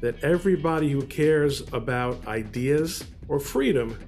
[0.00, 3.98] that everybody who cares about ideas or freedom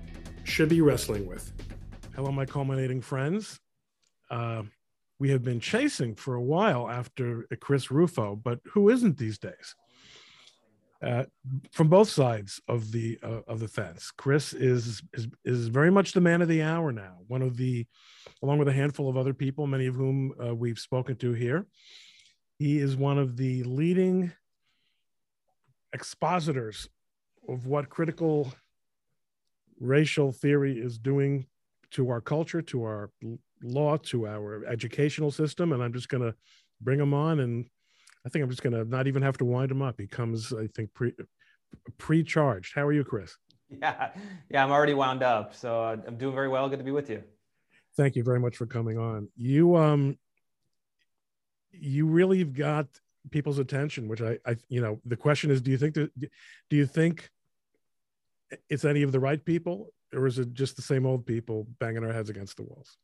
[0.45, 1.53] should be wrestling with.
[2.15, 3.61] Hello, my culminating friends.
[4.31, 4.63] Uh,
[5.19, 9.75] we have been chasing for a while after Chris Rufo, but who isn't these days?
[11.03, 11.25] Uh,
[11.73, 16.13] from both sides of the uh, of the fence, Chris is, is is very much
[16.13, 17.17] the man of the hour now.
[17.27, 17.87] One of the,
[18.43, 21.67] along with a handful of other people, many of whom uh, we've spoken to here,
[22.59, 24.31] he is one of the leading
[25.93, 26.89] expositors
[27.49, 28.53] of what critical
[29.81, 31.47] racial theory is doing
[31.93, 33.11] to our culture, to our
[33.63, 35.73] law, to our educational system.
[35.73, 36.35] And I'm just going to
[36.81, 37.41] bring him on.
[37.41, 37.67] And
[38.25, 39.97] I think I'm just going to not even have to wind him up.
[39.99, 41.13] He comes, I think, pre
[41.99, 42.75] pre-charged.
[42.75, 43.37] How are you, Chris?
[43.81, 44.11] Yeah,
[44.51, 45.55] yeah, I'm already wound up.
[45.55, 46.69] So uh, I'm doing very well.
[46.69, 47.23] Good to be with you.
[47.97, 49.29] Thank you very much for coming on.
[49.37, 50.19] You, um,
[51.71, 52.89] you really have got
[53.31, 56.77] people's attention, which I, I, you know, the question is, do you think that, do
[56.77, 57.31] you think
[58.69, 62.05] it's any of the right people, or is it just the same old people banging
[62.05, 62.97] our heads against the walls?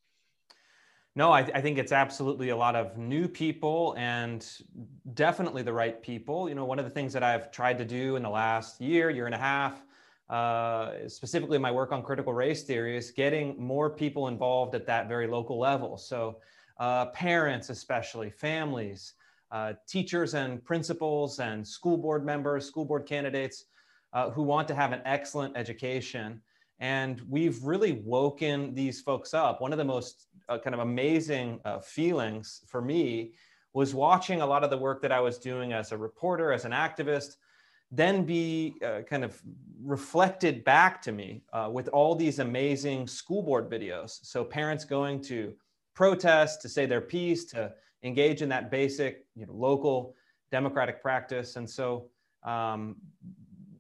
[1.15, 4.47] No, I, I, think it's absolutely a lot of new people and
[5.15, 6.47] definitely the right people.
[6.47, 9.09] You know, one of the things that I've tried to do in the last year,
[9.09, 9.83] year and a half,
[10.29, 15.09] uh, specifically my work on critical race theory, is getting more people involved at that
[15.09, 15.97] very local level.
[15.97, 16.37] So,
[16.79, 19.15] uh, parents, especially families,
[19.51, 23.65] uh, teachers and principals and school board members, school board candidates
[24.13, 26.41] uh, who want to have an excellent education.
[26.79, 29.61] And we've really woken these folks up.
[29.61, 33.33] One of the most uh, kind of amazing uh, feelings for me
[33.73, 36.65] was watching a lot of the work that I was doing as a reporter, as
[36.65, 37.37] an activist,
[37.91, 39.41] then be uh, kind of
[39.83, 44.19] reflected back to me uh, with all these amazing school board videos.
[44.23, 45.55] So parents going to
[45.95, 50.15] protest, to say their piece, to engage in that basic you know, local
[50.51, 51.57] democratic practice.
[51.57, 52.09] And so
[52.45, 52.97] um,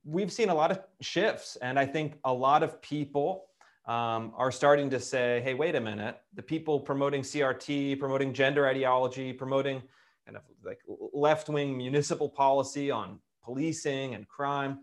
[0.04, 1.56] we've seen a lot of shifts.
[1.56, 3.47] And I think a lot of people
[3.87, 8.66] um, are starting to say, hey, wait a minute, the people promoting CRT, promoting gender
[8.66, 9.82] ideology, promoting
[10.25, 10.81] kind of like
[11.12, 14.81] left wing municipal policy on policing and crime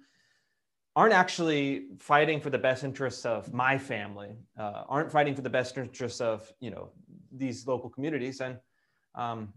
[0.95, 5.49] aren't actually fighting for the best interests of my family, uh, aren't fighting for the
[5.49, 6.89] best interests of you know
[7.31, 8.57] these local communities, and
[9.15, 9.53] um,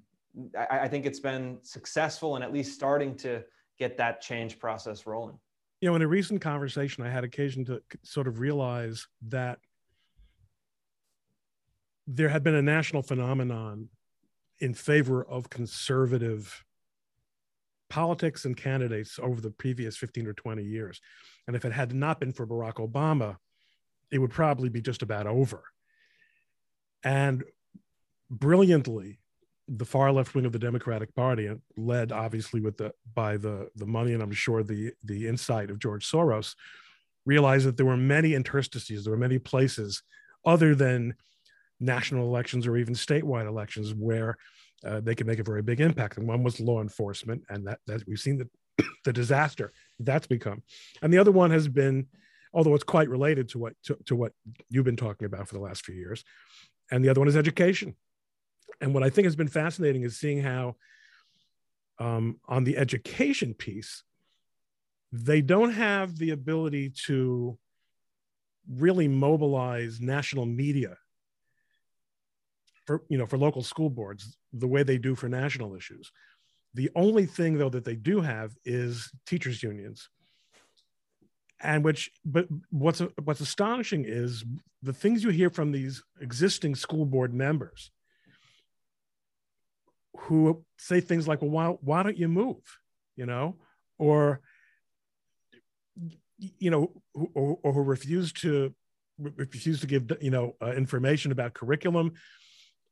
[0.58, 3.42] I, I, think it's been successful and at least starting to
[3.78, 5.38] get that change process rolling.
[5.80, 9.58] You know, in a recent conversation, I had occasion to sort of realize that
[12.06, 13.88] there had been a national phenomenon
[14.60, 16.64] in favor of conservative
[17.88, 21.00] politics and candidates over the previous 15 or 20 years.
[21.46, 23.36] And if it had not been for Barack Obama,
[24.10, 25.62] it would probably be just about over.
[27.04, 27.44] And
[28.30, 29.20] brilliantly,
[29.69, 33.87] the far left wing of the Democratic Party, led obviously with the by the the
[33.87, 36.54] money and I'm sure the the insight of George Soros,
[37.25, 40.03] realized that there were many interstices, there were many places
[40.44, 41.15] other than
[41.81, 44.37] national elections or even statewide elections where
[44.84, 46.16] uh, they could make a very big impact.
[46.16, 48.48] And one was law enforcement, and that, that we've seen the
[49.04, 50.62] the disaster that's become.
[51.03, 52.06] And the other one has been,
[52.53, 54.33] although it's quite related to what to, to what
[54.71, 56.25] you've been talking about for the last few years,
[56.91, 57.97] and the other one is education
[58.81, 60.76] and what I think has been fascinating is seeing how,
[61.98, 64.03] um, on the education piece,
[65.12, 67.59] they don't have the ability to
[68.69, 70.97] really mobilize national media
[72.84, 76.10] for you know for local school boards the way they do for national issues.
[76.74, 80.09] The only thing though that they do have is teachers unions.
[81.60, 84.45] And which, but what's what's astonishing is
[84.83, 87.91] the things you hear from these existing school board members
[90.21, 92.63] who say things like, well, why, why don't you move?
[93.16, 93.57] You know,
[93.98, 94.41] or,
[96.59, 98.74] you know, or, or who refuse to
[99.18, 102.13] refuse to give, you know, uh, information about curriculum.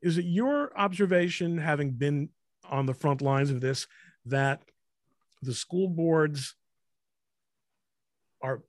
[0.01, 2.31] Is it your observation, having been
[2.71, 3.87] on the front lines of this,
[4.27, 4.63] that
[5.43, 6.55] the school boards
[8.43, 8.63] are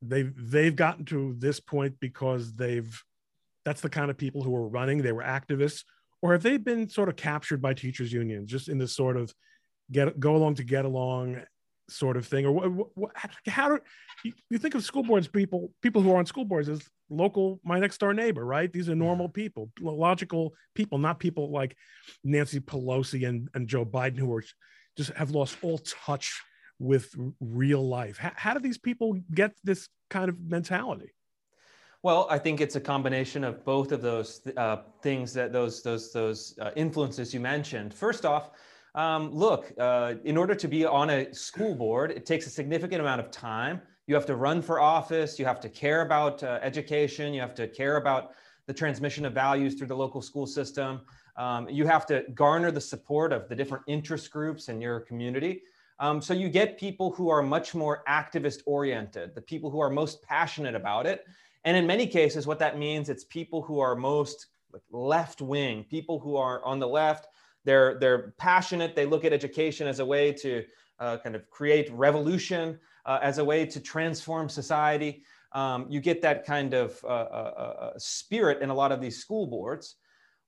[0.00, 3.02] they've they've gotten to this point because they've
[3.64, 5.84] that's the kind of people who are running they were activists
[6.24, 9.30] or have they been sort of captured by teachers unions just in this sort of
[9.92, 11.42] get go along to get along
[11.90, 12.46] sort of thing?
[12.46, 13.10] Or what, what,
[13.46, 13.78] how do
[14.24, 16.80] you, you think of school boards people people who are on school boards as
[17.10, 18.72] local my next door neighbor right?
[18.72, 19.34] These are normal mm-hmm.
[19.34, 21.76] people logical people not people like
[22.24, 24.42] nancy pelosi and, and joe biden who are
[24.96, 25.76] just have lost all
[26.06, 26.40] touch
[26.78, 28.16] with real life.
[28.16, 31.12] How, how do these people get this kind of mentality
[32.04, 36.12] well, I think it's a combination of both of those uh, things that those those
[36.12, 37.94] those uh, influences you mentioned.
[37.94, 38.50] First off,
[38.94, 43.00] um, look, uh, in order to be on a school board, it takes a significant
[43.00, 43.80] amount of time.
[44.06, 45.38] You have to run for office.
[45.38, 47.32] You have to care about uh, education.
[47.32, 48.32] You have to care about
[48.66, 51.00] the transmission of values through the local school system.
[51.38, 55.62] Um, you have to garner the support of the different interest groups in your community.
[56.00, 59.88] Um, so you get people who are much more activist oriented, the people who are
[59.88, 61.24] most passionate about it.
[61.64, 64.46] And in many cases, what that means, it's people who are most
[64.90, 67.28] left wing, people who are on the left
[67.64, 68.94] they're, they're passionate.
[68.94, 70.64] They look at education as a way to
[70.98, 75.24] uh, kind of create revolution, uh, as a way to transform society.
[75.52, 79.18] Um, you get that kind of uh, uh, uh, spirit in a lot of these
[79.18, 79.96] school boards.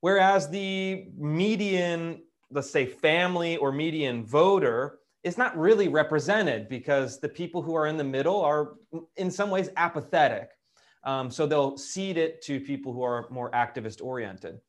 [0.01, 7.29] Whereas the median, let's say, family or median voter is not really represented because the
[7.29, 8.75] people who are in the middle are,
[9.17, 10.51] in some ways, apathetic.
[11.07, 14.61] Um, so they'll cede it to people who are more activist oriented.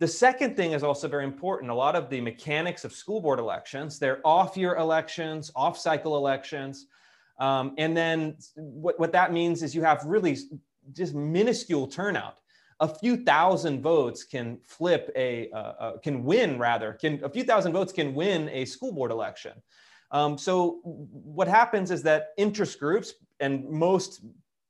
[0.00, 1.70] The second thing is also very important.
[1.70, 6.16] A lot of the mechanics of school board elections, they're off year elections, off cycle
[6.16, 6.86] elections.
[7.38, 10.36] Um, and then what, what that means is you have really
[10.92, 12.38] just minuscule turnout.
[12.80, 17.44] A few thousand votes can flip a, uh, uh, can win rather, can, a few
[17.44, 19.52] thousand votes can win a school board election.
[20.10, 24.22] Um, so what happens is that interest groups, and most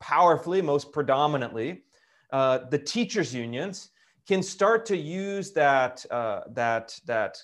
[0.04, 1.82] powerfully, most predominantly,
[2.30, 3.88] uh, the teachers unions,
[4.28, 7.42] can start to use that, uh, that, that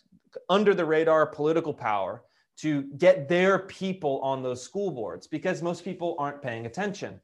[0.50, 2.22] under the radar political power
[2.58, 7.18] to get their people on those school boards because most people aren't paying attention.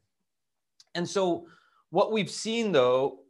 [0.94, 1.46] And so,
[1.90, 3.20] what we've seen though,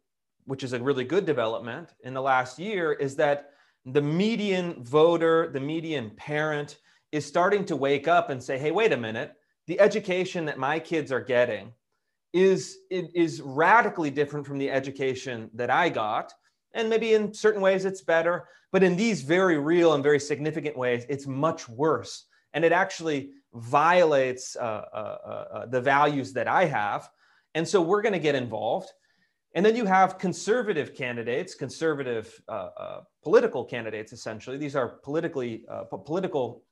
[0.45, 3.51] which is a really good development in the last year, is that
[3.85, 6.79] the median voter, the median parent
[7.11, 9.35] is starting to wake up and say, hey, wait a minute,
[9.67, 11.73] the education that my kids are getting
[12.37, 16.35] is it is radically different from the education that I got.
[16.75, 20.77] And maybe in certain ways it's better, but in these very real and very significant
[20.77, 22.27] ways, it's much worse.
[22.53, 27.09] And it actually violates uh, uh, uh, uh the values that I have.
[27.55, 28.91] And so we're going to get involved.
[29.55, 34.59] And then you have conservative candidates, conservative uh, uh, political candidates, essentially.
[34.59, 35.65] These are politically
[36.05, 36.65] political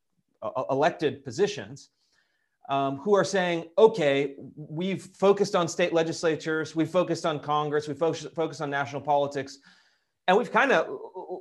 [0.69, 1.89] elected positions
[2.69, 7.99] um, who are saying, okay, we've focused on state legislatures, we've focused on Congress, we've
[7.99, 9.59] focused, focused on national politics,
[10.27, 10.89] and we've kind of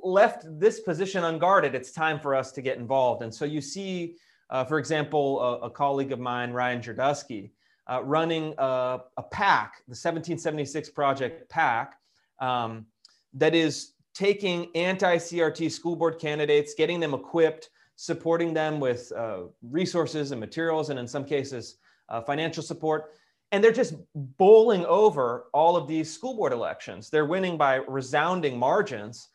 [0.02, 1.74] left this position unguarded.
[1.74, 3.22] It's time for us to get involved.
[3.22, 4.16] And so you see,
[4.50, 7.50] uh, for example, a, a, colleague of mine, Ryan Girdusky,
[7.90, 11.94] uh, running a, a, PAC, the 1776 Project PAC,
[12.40, 12.84] um,
[13.32, 19.42] that is taking anti CRT school board candidates, getting them equipped supporting them with uh,
[19.62, 21.76] resources and materials, and in some cases,
[22.08, 23.12] uh, financial support.
[23.52, 27.08] And they're just bowling over all of these school board elections.
[27.08, 29.28] They're winning by resounding margins.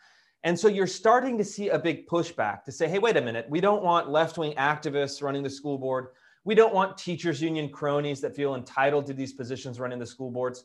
[0.44, 3.46] And so you're starting to see a big pushback to say, hey, wait a minute,
[3.50, 6.08] we don't want left wing activists running the school board.
[6.46, 10.32] We don't want teachers' union cronies that feel entitled to these positions running the school
[10.32, 10.64] boards.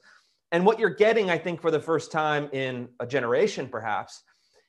[0.53, 4.23] And what you're getting, I think, for the first time in a generation, perhaps,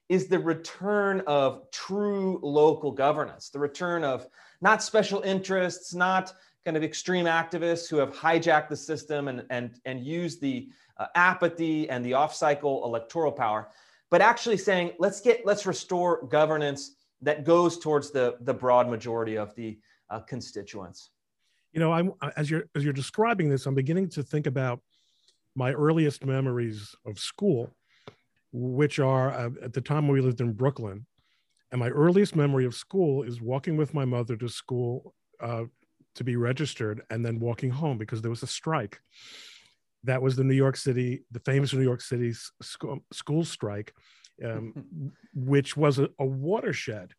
[0.09, 4.27] is the return of true local governance, the return of
[4.61, 6.33] not special interests, not
[6.63, 11.07] kind of extreme activists who have hijacked the system and, and, and used the uh,
[11.15, 13.69] apathy and the off-cycle electoral power,
[14.09, 19.37] but actually saying, let's get, let's restore governance that goes towards the, the broad majority
[19.37, 19.77] of the
[20.09, 21.09] uh, constituents.
[21.71, 24.81] You know, I'm, as you're, as you're describing this, I'm beginning to think about
[25.55, 27.75] my earliest memories of school
[28.55, 31.05] which are uh, at the time we lived in Brooklyn.
[31.71, 35.65] And my earliest memory of school is walking with my mother to school uh,
[36.15, 39.01] to be registered and then walking home because there was a strike.
[40.05, 43.93] That was the New York City, the famous New York City school, school strike,
[44.43, 47.13] um, which was a, a, watershed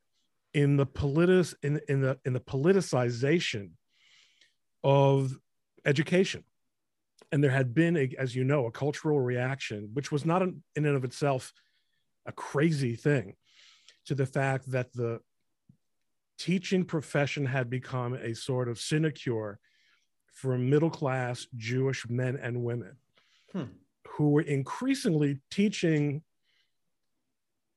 [0.55, 3.73] in the politis in, in the in the politicization
[4.83, 5.37] of
[5.85, 6.45] education
[7.33, 10.63] and there had been, a, as you know, a cultural reaction, which was not in
[10.75, 11.53] and of itself
[12.27, 13.35] a crazy thing,
[14.07, 15.21] to the fact that the
[16.39, 19.59] teaching profession had become a sort of sinecure
[20.33, 22.97] for middle class Jewish men and women
[23.53, 23.65] hmm.
[24.09, 26.23] who were increasingly teaching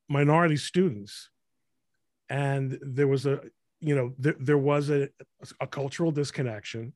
[0.09, 1.29] minority students.
[2.29, 3.41] And there was a
[3.81, 5.09] you know, there, there was a,
[5.59, 6.93] a cultural disconnection.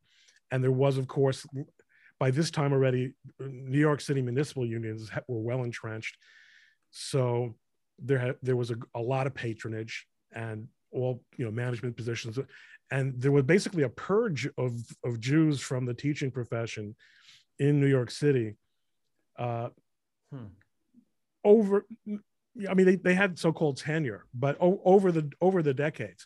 [0.52, 1.46] And there was, of course,
[2.20, 6.18] by this time already, New York City municipal unions were well entrenched.
[6.92, 7.56] So
[8.00, 12.40] there, had, there was a, a lot of patronage and all, you know, management positions.
[12.92, 16.96] And there was basically a purge of, of Jews from the teaching profession
[17.60, 18.56] in New York City.
[19.38, 19.70] Uh,
[20.32, 20.46] hmm.
[21.44, 21.86] Over,
[22.70, 26.26] I mean, they, they had so-called tenure, but o- over the over the decades,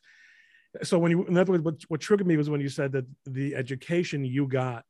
[0.84, 3.06] so when you in other words what, what triggered me was when you said that
[3.26, 4.84] the education you got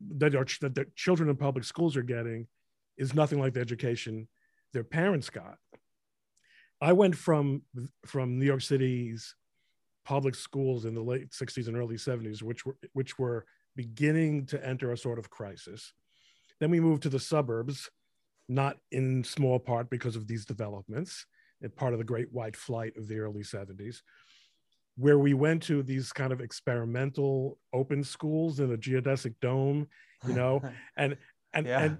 [0.00, 2.46] that, our, that the children in public schools are getting
[2.96, 4.28] is nothing like the education
[4.72, 5.58] their parents got.
[6.80, 7.62] I went from
[8.04, 9.34] from new york city's
[10.04, 14.66] public schools in the late 60s and early 70s which were which were beginning to
[14.66, 15.92] enter a sort of crisis.
[16.60, 17.90] Then we moved to the suburbs
[18.48, 21.26] not in small part because of these developments
[21.62, 24.02] and part of the great white flight of the early 70s
[24.96, 29.86] where we went to these kind of experimental open schools in a geodesic dome,
[30.26, 30.62] you know,
[30.96, 31.16] and
[31.52, 31.82] and yeah.
[31.82, 31.98] and,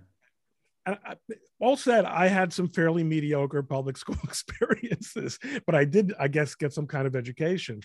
[0.87, 1.17] and I,
[1.61, 6.55] all said, I had some fairly mediocre public school experiences, but I did, I guess,
[6.55, 7.81] get some kind of education.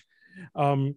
[0.54, 0.96] Um,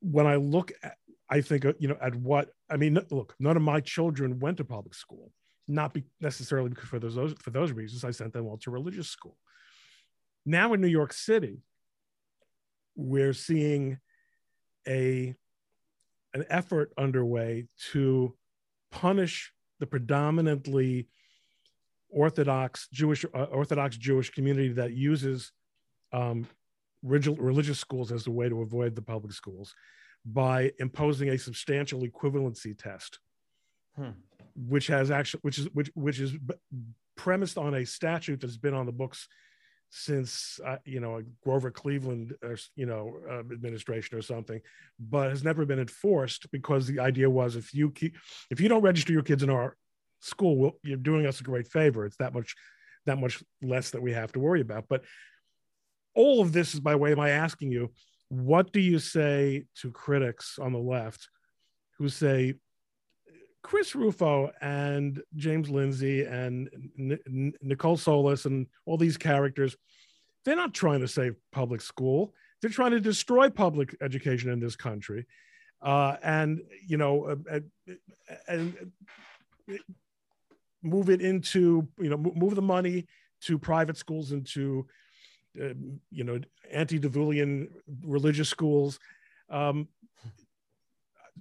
[0.00, 0.96] when I look at,
[1.30, 2.98] I think, uh, you know, at what I mean.
[3.10, 5.30] Look, none of my children went to public school,
[5.66, 8.04] not be necessarily because for those for those reasons.
[8.04, 9.36] I sent them all to religious school.
[10.46, 11.58] Now in New York City,
[12.98, 13.98] we're seeing
[14.86, 15.34] a
[16.34, 18.34] an effort underway to
[18.90, 21.08] punish the predominantly
[22.10, 25.52] Orthodox Jewish uh, Orthodox Jewish community that uses
[26.12, 26.46] um,
[27.02, 29.74] religious schools as a way to avoid the public schools
[30.24, 33.20] by imposing a substantial equivalency test,
[33.94, 34.10] hmm.
[34.68, 36.36] which has actually which is which which is
[37.16, 39.28] premised on a statute that's been on the books
[39.90, 44.60] since uh, you know a Grover Cleveland, or, you know, uh, administration or something,
[44.98, 48.16] but has never been enforced because the idea was if you keep
[48.50, 49.76] if you don't register your kids in our
[50.20, 52.04] school, we'll, you're doing us a great favor.
[52.04, 52.54] It's that much
[53.06, 54.84] that much less that we have to worry about.
[54.88, 55.04] But
[56.14, 57.92] all of this is by way of my asking you,
[58.28, 61.28] what do you say to critics on the left
[61.98, 62.54] who say
[63.62, 69.76] Chris Rufo and James Lindsay and N- Nicole Solas and all these characters,
[70.44, 72.32] they're not trying to save public school.
[72.60, 75.26] They're trying to destroy public education in this country.
[75.82, 77.60] Uh, and, you know, uh,
[78.48, 78.74] and,
[79.68, 79.80] and
[80.82, 83.06] move it into, you know, move the money
[83.42, 84.86] to private schools into,
[85.60, 85.74] uh,
[86.10, 86.40] you know,
[86.72, 87.68] anti-Devulian
[88.02, 88.98] religious schools.
[89.50, 89.88] Um,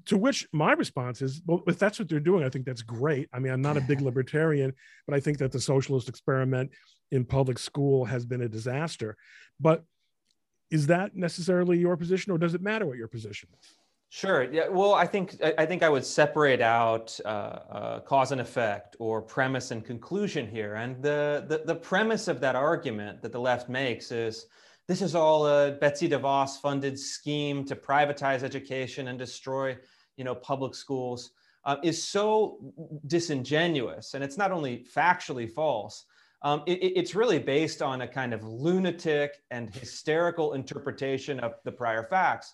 [0.05, 3.29] to which my response is, well, if that's what they're doing, I think that's great.
[3.33, 4.73] I mean, I'm not a big libertarian,
[5.07, 6.71] but I think that the socialist experiment
[7.11, 9.15] in public school has been a disaster.
[9.59, 9.83] But
[10.69, 13.73] is that necessarily your position, or does it matter what your position is?
[14.09, 14.43] Sure.
[14.51, 14.69] Yeah.
[14.69, 19.21] Well, I think I think I would separate out uh, uh, cause and effect, or
[19.21, 20.75] premise and conclusion here.
[20.75, 24.45] And the, the the premise of that argument that the left makes is
[24.87, 29.77] this is all a Betsy DeVos funded scheme to privatize education and destroy,
[30.15, 31.31] you know, public schools
[31.65, 32.57] uh, is so
[33.05, 34.13] disingenuous.
[34.13, 36.05] And it's not only factually false,
[36.41, 41.71] um, it, it's really based on a kind of lunatic and hysterical interpretation of the
[41.71, 42.53] prior facts.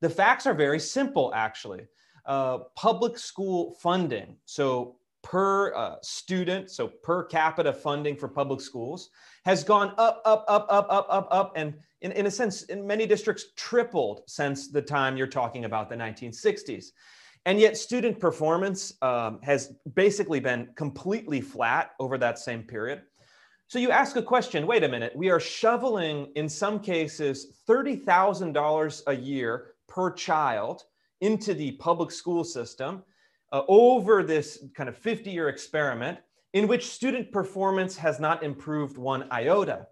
[0.00, 1.86] The facts are very simple, actually.
[2.26, 9.10] Uh, public school funding, so per uh, student, so per capita funding for public schools,
[9.44, 12.86] has gone up, up, up, up, up, up, up, and in, in a sense, in
[12.86, 16.86] many districts, tripled since the time you're talking about the 1960s.
[17.46, 23.02] And yet, student performance um, has basically been completely flat over that same period.
[23.68, 29.02] So you ask a question wait a minute, we are shoveling, in some cases, $30,000
[29.06, 30.84] a year per child
[31.20, 33.04] into the public school system
[33.52, 36.18] uh, over this kind of 50 year experiment
[36.52, 39.86] in which student performance has not improved one iota.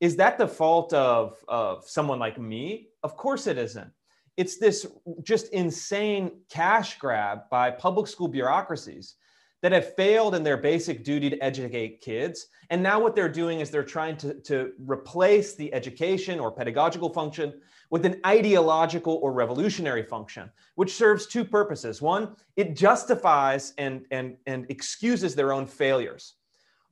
[0.00, 2.88] Is that the fault of, of someone like me?
[3.02, 3.90] Of course it isn't.
[4.36, 4.86] It's this
[5.24, 9.16] just insane cash grab by public school bureaucracies
[9.62, 12.46] that have failed in their basic duty to educate kids.
[12.70, 17.08] And now what they're doing is they're trying to, to replace the education or pedagogical
[17.08, 17.54] function
[17.90, 22.02] with an ideological or revolutionary function, which serves two purposes.
[22.02, 26.34] One, it justifies and, and, and excuses their own failures.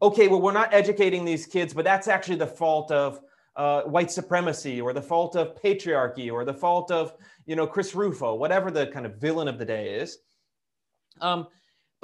[0.02, 3.20] Okay, well, we're not educating these kids, but that's actually the fault of
[3.56, 7.14] uh, white supremacy or the fault of patriarchy or the fault of,
[7.46, 10.18] you know, Chris Rufo, whatever the kind of villain of the day is.
[11.20, 11.46] Um,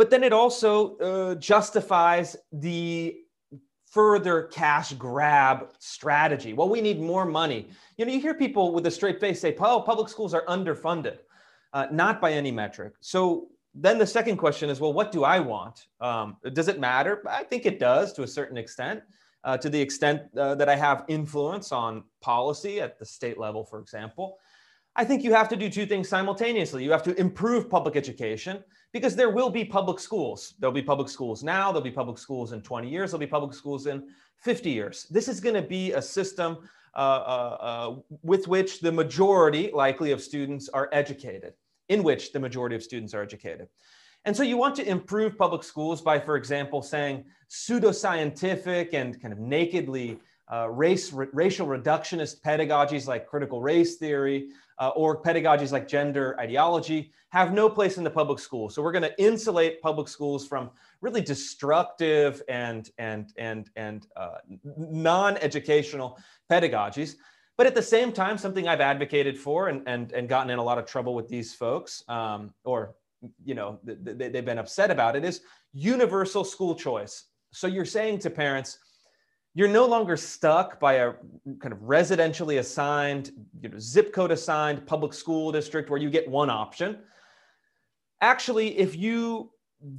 [0.02, 3.20] but then it also uh, justifies the
[3.86, 6.54] further cash grab strategy.
[6.54, 7.68] Well, we need more money.
[7.96, 11.18] You know, you hear people with a straight face say, "Oh, public schools are underfunded."
[11.72, 12.94] Uh, not by any metric.
[12.98, 15.86] So then the second question is, well, what do I want?
[16.00, 17.22] Um, does it matter?
[17.30, 19.02] I think it does to a certain extent.
[19.44, 23.64] Uh, to the extent uh, that I have influence on policy at the state level,
[23.64, 24.38] for example.
[24.94, 26.84] I think you have to do two things simultaneously.
[26.84, 30.54] You have to improve public education because there will be public schools.
[30.58, 33.54] There'll be public schools now, there'll be public schools in 20 years, there'll be public
[33.54, 35.06] schools in 50 years.
[35.10, 36.58] This is going to be a system
[36.94, 41.54] uh, uh, uh, with which the majority, likely, of students are educated,
[41.88, 43.68] in which the majority of students are educated.
[44.26, 49.32] And so you want to improve public schools by, for example, saying pseudoscientific and kind
[49.32, 50.18] of nakedly
[50.52, 54.48] uh, race, racial reductionist pedagogies like critical race theory,
[54.78, 58.68] uh, or pedagogies like gender ideology have no place in the public school.
[58.68, 64.38] So we're going to insulate public schools from really destructive and and and and uh,
[64.76, 66.18] non-educational
[66.50, 67.16] pedagogies.
[67.56, 70.62] But at the same time, something I've advocated for and and and gotten in a
[70.62, 72.94] lot of trouble with these folks, um, or
[73.44, 77.24] you know they, they've been upset about it, is universal school choice.
[77.52, 78.78] So you're saying to parents
[79.54, 81.12] you're no longer stuck by a
[81.60, 86.26] kind of residentially assigned, you know, zip code assigned public school district where you get
[86.28, 86.98] one option.
[88.20, 89.50] Actually, if you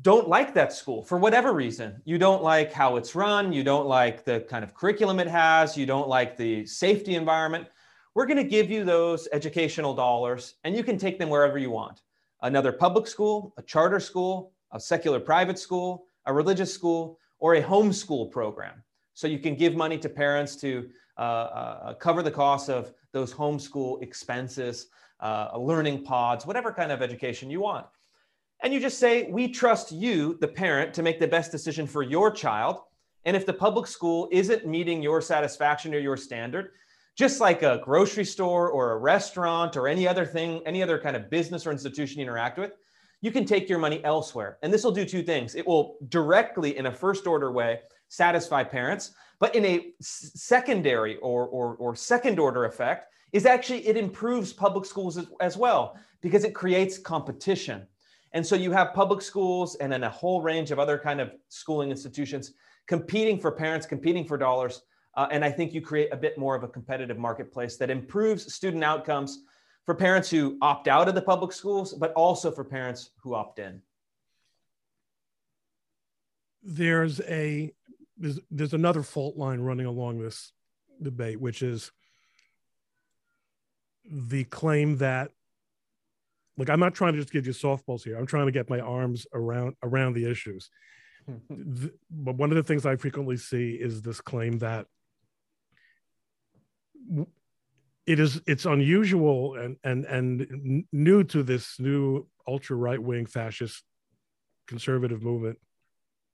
[0.01, 3.85] don't like that school for whatever reason, you don't like how it's run, you don't
[3.85, 7.67] like the kind of curriculum it has, you don't like the safety environment,
[8.15, 11.69] we're going to give you those educational dollars and you can take them wherever you
[11.69, 12.01] want.
[12.41, 17.61] Another public school, a charter school, a secular private school, a religious school, or a
[17.61, 18.82] homeschool program.
[19.13, 23.33] So you can give money to parents to uh, uh, cover the cost of those
[23.33, 24.87] homeschool expenses,
[25.19, 27.85] uh, learning pods, whatever kind of education you want.
[28.63, 32.01] And you just say, we trust you, the parent, to make the best decision for
[32.01, 32.79] your child.
[33.25, 36.71] And if the public school isn't meeting your satisfaction or your standard,
[37.15, 41.15] just like a grocery store or a restaurant or any other thing, any other kind
[41.15, 42.71] of business or institution you interact with,
[43.21, 44.57] you can take your money elsewhere.
[44.63, 45.55] And this will do two things.
[45.55, 47.81] It will directly, in a first order way,
[48.13, 49.11] satisfy parents.
[49.39, 54.85] But in a secondary or, or, or second order effect, is actually it improves public
[54.85, 57.87] schools as, as well because it creates competition.
[58.33, 61.33] And so you have public schools and then a whole range of other kind of
[61.49, 62.53] schooling institutions
[62.87, 64.83] competing for parents, competing for dollars.
[65.15, 68.53] Uh, and I think you create a bit more of a competitive marketplace that improves
[68.53, 69.43] student outcomes
[69.85, 73.59] for parents who opt out of the public schools, but also for parents who opt
[73.59, 73.81] in.
[76.63, 77.73] There's a
[78.17, 80.51] there's there's another fault line running along this
[81.01, 81.91] debate, which is
[84.05, 85.31] the claim that
[86.57, 88.17] like I'm not trying to just give you softballs here.
[88.17, 90.69] I'm trying to get my arms around around the issues.
[91.49, 94.85] the, but one of the things I frequently see is this claim that
[98.05, 103.83] it is it's unusual and and and new to this new ultra right wing fascist
[104.67, 105.57] conservative movement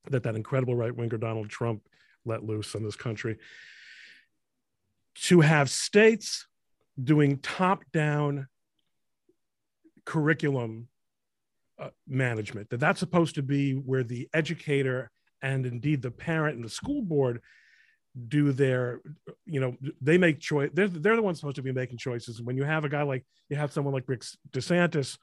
[0.10, 1.82] that that incredible right winger Donald Trump
[2.26, 3.38] let loose in this country.
[5.24, 6.48] To have states
[7.02, 8.48] doing top down
[10.06, 10.88] curriculum
[11.78, 16.64] uh, management, that that's supposed to be where the educator and indeed the parent and
[16.64, 17.42] the school board
[18.28, 19.02] do their
[19.46, 22.58] you know they make choice they're, they're the ones supposed to be making choices when
[22.58, 25.18] you have a guy like you have someone like rick desantis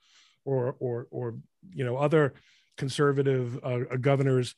[0.45, 1.35] or or or
[1.75, 2.33] you know other
[2.77, 4.55] conservative uh, uh, governors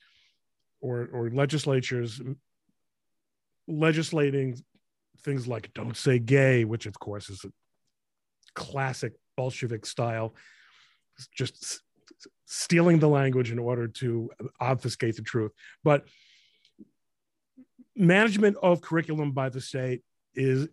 [0.81, 2.20] or or legislatures
[3.66, 4.57] legislating
[5.22, 7.50] things like "Don't say gay," which of course is a
[8.54, 10.35] classic Bolshevik style,
[11.35, 11.83] just
[12.46, 15.52] stealing the language in order to obfuscate the truth.
[15.85, 16.07] But
[17.94, 20.02] management of curriculum by the state
[20.34, 20.68] is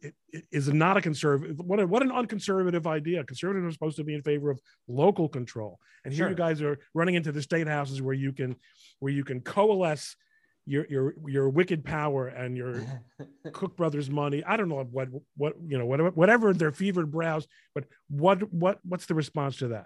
[0.52, 4.14] is not a conservative what, a, what an unconservative idea conservatives are supposed to be
[4.14, 6.30] in favor of local control and here sure.
[6.30, 8.56] you guys are running into the state houses where you can
[9.00, 10.16] where you can coalesce
[10.66, 12.84] your your your wicked power and your
[13.54, 17.48] Koch brothers money i don't know what what you know whatever whatever their fevered brows
[17.74, 19.86] but what what what's the response to that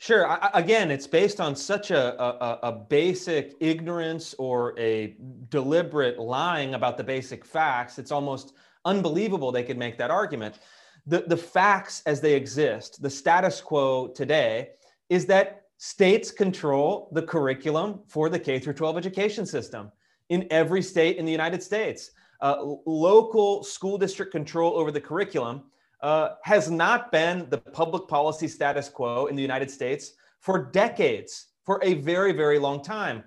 [0.00, 0.28] Sure.
[0.28, 5.16] I, again, it's based on such a, a, a, basic ignorance or a
[5.48, 7.98] deliberate lying about the basic facts.
[7.98, 10.58] It's almost unbelievable they could make that argument.
[11.06, 14.70] The, the facts as they exist, the status quo today,
[15.08, 19.90] is that states control the curriculum for the K through 12 education system
[20.28, 22.10] in every state in the United States.
[22.40, 25.62] Uh, local school district control over the curriculum
[26.02, 31.46] uh, has not been the public policy status quo in the United States for decades,
[31.64, 33.24] for a very, very long time.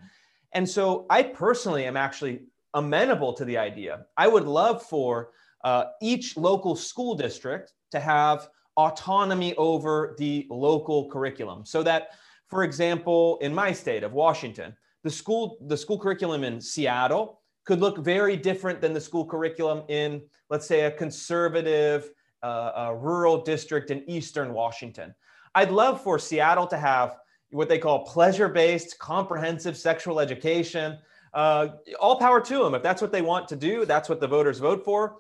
[0.53, 4.05] And so I personally am actually amenable to the idea.
[4.17, 5.31] I would love for
[5.63, 11.65] uh, each local school district to have autonomy over the local curriculum.
[11.65, 12.11] So that
[12.51, 17.79] for example in my state of washington the school the school curriculum in seattle could
[17.79, 22.11] look very different than the school curriculum in let's say a conservative
[22.43, 25.15] uh, a rural district in eastern washington.
[25.55, 27.17] I'd love for seattle to have
[27.51, 30.97] what they call pleasure-based comprehensive sexual education
[31.33, 31.69] uh,
[31.99, 34.59] all power to them if that's what they want to do that's what the voters
[34.59, 35.17] vote for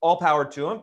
[0.00, 0.82] all power to them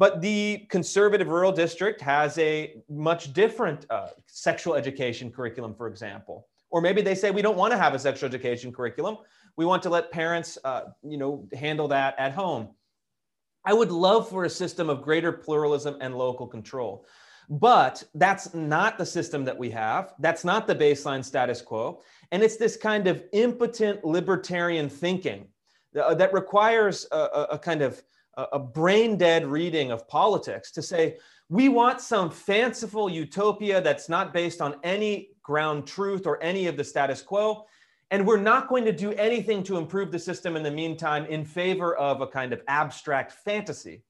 [0.00, 6.48] but the conservative rural district has a much different uh, sexual education curriculum, for example.
[6.70, 9.18] Or maybe they say we don't want to have a sexual education curriculum.
[9.58, 12.70] We want to let parents, uh, you know, handle that at home.
[13.66, 17.04] I would love for a system of greater pluralism and local control.
[17.50, 20.14] But that's not the system that we have.
[20.18, 22.00] That's not the baseline status quo.
[22.32, 25.46] And it's this kind of impotent libertarian thinking
[26.00, 28.02] uh, that requires a, a, a kind of
[28.52, 31.16] a brain dead reading of politics to say,
[31.48, 36.76] we want some fanciful utopia that's not based on any ground truth or any of
[36.76, 37.66] the status quo.
[38.12, 41.44] And we're not going to do anything to improve the system in the meantime in
[41.44, 44.02] favor of a kind of abstract fantasy.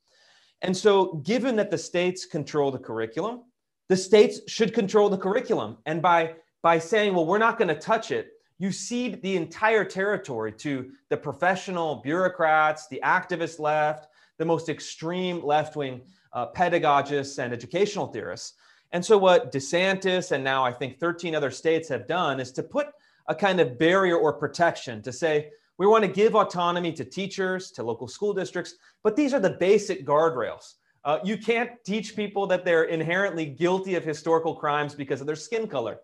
[0.62, 3.44] And so, given that the states control the curriculum,
[3.88, 5.78] the states should control the curriculum.
[5.86, 9.86] And by, by saying, well, we're not going to touch it, you cede the entire
[9.86, 14.08] territory to the professional bureaucrats, the activist left,
[14.40, 16.00] the most extreme left wing
[16.32, 18.54] uh, pedagogists and educational theorists.
[18.90, 22.62] And so, what DeSantis and now I think 13 other states have done is to
[22.62, 22.88] put
[23.28, 27.70] a kind of barrier or protection to say, we want to give autonomy to teachers,
[27.72, 28.74] to local school districts,
[29.04, 30.74] but these are the basic guardrails.
[31.04, 35.36] Uh, you can't teach people that they're inherently guilty of historical crimes because of their
[35.36, 35.98] skin color.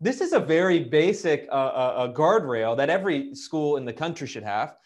[0.00, 4.44] This is a very basic uh, uh, guardrail that every school in the country should
[4.44, 4.76] have.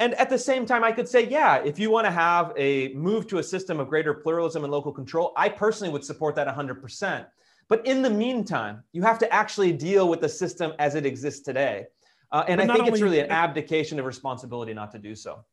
[0.00, 2.88] And at the same time, I could say, yeah, if you want to have a
[2.94, 6.48] move to a system of greater pluralism and local control, I personally would support that
[6.48, 7.26] 100%.
[7.68, 11.42] But in the meantime, you have to actually deal with the system as it exists
[11.42, 11.84] today.
[12.32, 15.44] Uh, and but I think it's really an abdication of responsibility not to do so.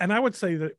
[0.00, 0.76] And I would say that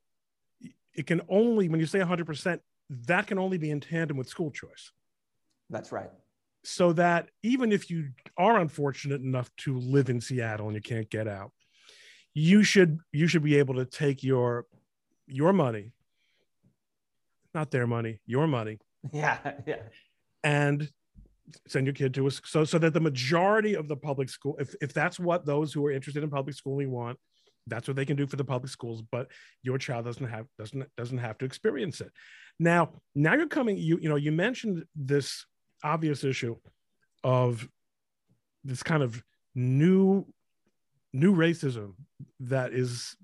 [0.94, 2.60] it can only, when you say 100%,
[3.06, 4.92] that can only be in tandem with school choice.
[5.70, 6.10] That's right.
[6.62, 11.08] So that even if you are unfortunate enough to live in Seattle and you can't
[11.08, 11.52] get out,
[12.38, 14.64] you should you should be able to take your
[15.26, 15.92] your money
[17.54, 18.78] not their money your money.
[19.12, 19.82] Yeah yeah.
[20.44, 20.90] And
[21.66, 24.74] send your kid to a so so that the majority of the public school if,
[24.80, 27.18] if that's what those who are interested in public schooling want
[27.66, 29.28] that's what they can do for the public schools but
[29.62, 32.12] your child doesn't have doesn't doesn't have to experience it.
[32.58, 35.46] Now now you're coming you you know you mentioned this
[35.82, 36.56] obvious issue
[37.24, 37.68] of
[38.64, 39.22] this kind of
[39.54, 40.26] new
[41.12, 41.94] new racism
[42.40, 43.16] that is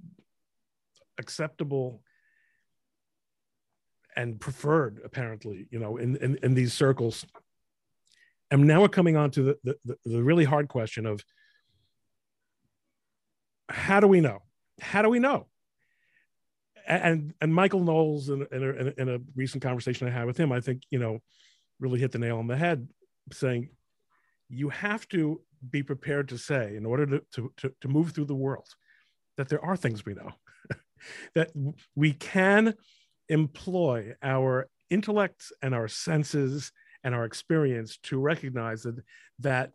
[1.19, 2.03] acceptable
[4.17, 7.27] and preferred apparently you know in in, in these circles.
[8.51, 11.25] And now we're coming on to the, the the really hard question of
[13.69, 14.41] how do we know?
[14.81, 15.47] How do we know?
[16.87, 20.53] And and michael knowles in, in, a, in a recent conversation i had with him
[20.53, 21.21] i think you know
[21.81, 22.87] really hit the nail on the head
[23.33, 23.71] saying
[24.51, 28.35] you have to be prepared to say in order to, to, to move through the
[28.35, 28.67] world
[29.37, 30.33] that there are things we know,
[31.35, 31.51] that
[31.95, 32.75] we can
[33.29, 36.73] employ our intellects and our senses
[37.03, 38.97] and our experience to recognize that,
[39.41, 39.73] that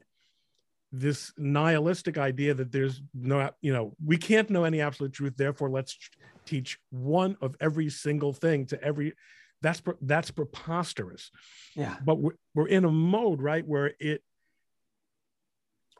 [0.91, 5.69] this nihilistic idea that there's no, you know, we can't know any absolute truth, therefore
[5.69, 5.97] let's
[6.45, 9.13] teach one of every single thing to every,
[9.62, 11.30] that's, that's preposterous.
[11.75, 11.97] Yeah.
[12.04, 14.23] But we're, we're in a mode, right, where it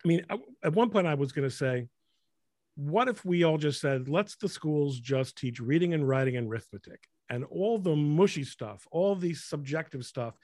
[0.04, 0.26] I mean,
[0.64, 1.88] at one point I was going to say,
[2.76, 6.50] what if we all just said, let's the schools just teach reading and writing and
[6.50, 10.36] arithmetic and all the mushy stuff, all the subjective stuff.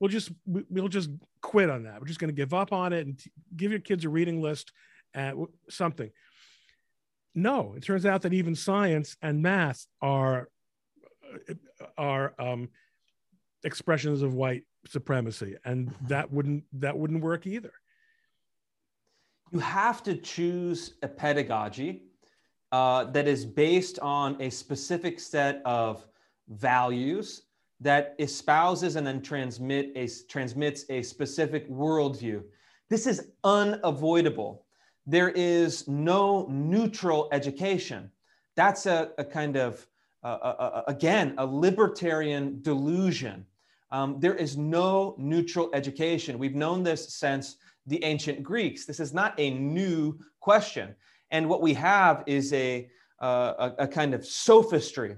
[0.00, 2.00] We'll just we'll just quit on that.
[2.00, 4.40] We're just going to give up on it and t- give your kids a reading
[4.40, 4.72] list
[5.14, 6.10] and something.
[7.34, 10.48] No, it turns out that even science and math are
[11.48, 11.54] uh,
[11.96, 12.68] are um,
[13.64, 17.72] expressions of white supremacy, and that wouldn't that wouldn't work either
[19.50, 22.02] you have to choose a pedagogy
[22.72, 26.06] uh, that is based on a specific set of
[26.48, 27.42] values
[27.80, 32.42] that espouses and then transmit a, transmits a specific worldview.
[32.90, 34.64] This is unavoidable.
[35.06, 38.10] There is no neutral education.
[38.56, 39.86] That's a, a kind of,
[40.24, 43.46] uh, a, a, again, a libertarian delusion.
[43.90, 46.38] Um, there is no neutral education.
[46.38, 47.56] We've known this since
[47.88, 48.84] the ancient Greeks.
[48.84, 50.94] This is not a new question.
[51.30, 52.88] And what we have is a,
[53.20, 55.16] uh, a, a, kind of sophistry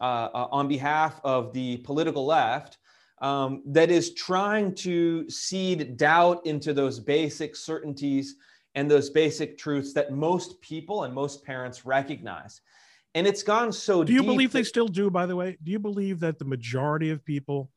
[0.00, 2.78] uh, uh, on behalf of the political left
[3.20, 8.36] um, that is trying to seed doubt into those basic certainties
[8.74, 12.60] and those basic truths that most people and most parents recognize.
[13.14, 15.58] And it's gone so Do you believe they still do, by the way?
[15.62, 17.70] Do you believe that the majority of people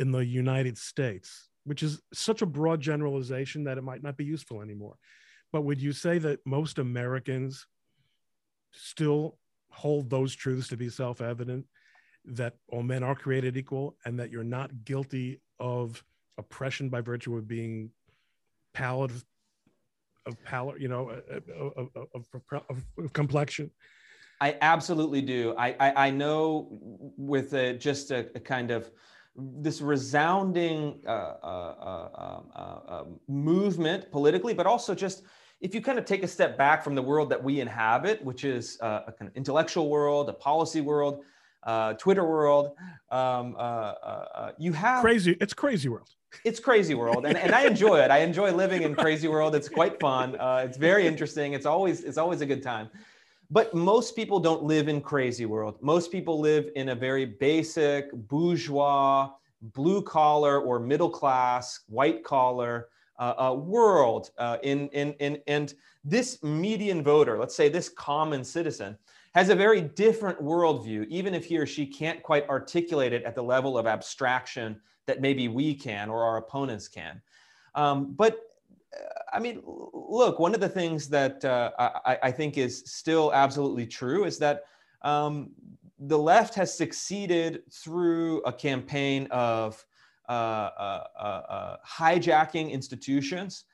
[0.00, 4.24] in the United States, which is such a broad generalization that it might not be
[4.24, 4.96] useful anymore,
[5.52, 7.66] but would you say that most Americans
[8.72, 9.36] still
[9.70, 11.66] hold those truths to be self evident
[12.24, 16.02] that all men are created equal and that you're not guilty of
[16.38, 17.90] oppression by virtue of being
[18.74, 19.12] pallid
[20.26, 23.70] of pallor, you know, of, of, of, of, complexion?
[24.40, 25.54] I absolutely do.
[25.56, 26.68] I, I, I know
[27.16, 28.90] with a, just a, a, kind of
[29.36, 35.22] this resounding uh, uh, uh, uh, uh movement politically, but also just
[35.60, 38.44] if you kind of take a step back from the world that we inhabit, which
[38.44, 41.22] is uh, a kind of intellectual world, a policy world,
[41.98, 42.72] Twitter world,
[43.10, 43.54] um,
[44.58, 45.36] you have crazy.
[45.40, 46.08] It's crazy world.
[46.44, 48.10] It's crazy world and, and i enjoy it.
[48.12, 49.54] I enjoy living in crazy world.
[49.56, 50.36] It's quite fun.
[50.38, 51.54] Uh, it's very interesting.
[51.54, 52.88] It's always it's always a good time
[53.50, 58.12] but most people don't live in crazy world most people live in a very basic
[58.12, 59.30] bourgeois
[59.74, 65.74] blue collar or middle class white collar uh, uh, world uh, in, in, in, and
[66.04, 68.96] this median voter let's say this common citizen
[69.34, 73.34] has a very different worldview even if he or she can't quite articulate it at
[73.34, 77.20] the level of abstraction that maybe we can or our opponents can.
[77.74, 78.49] Um, but
[79.32, 83.86] I mean, look, one of the things that uh, I, I, think is still absolutely
[83.86, 84.64] true is that
[85.02, 85.50] um,
[85.98, 89.84] the left has succeeded through a campaign of
[90.28, 93.64] uh, uh, uh, uh hijacking institutions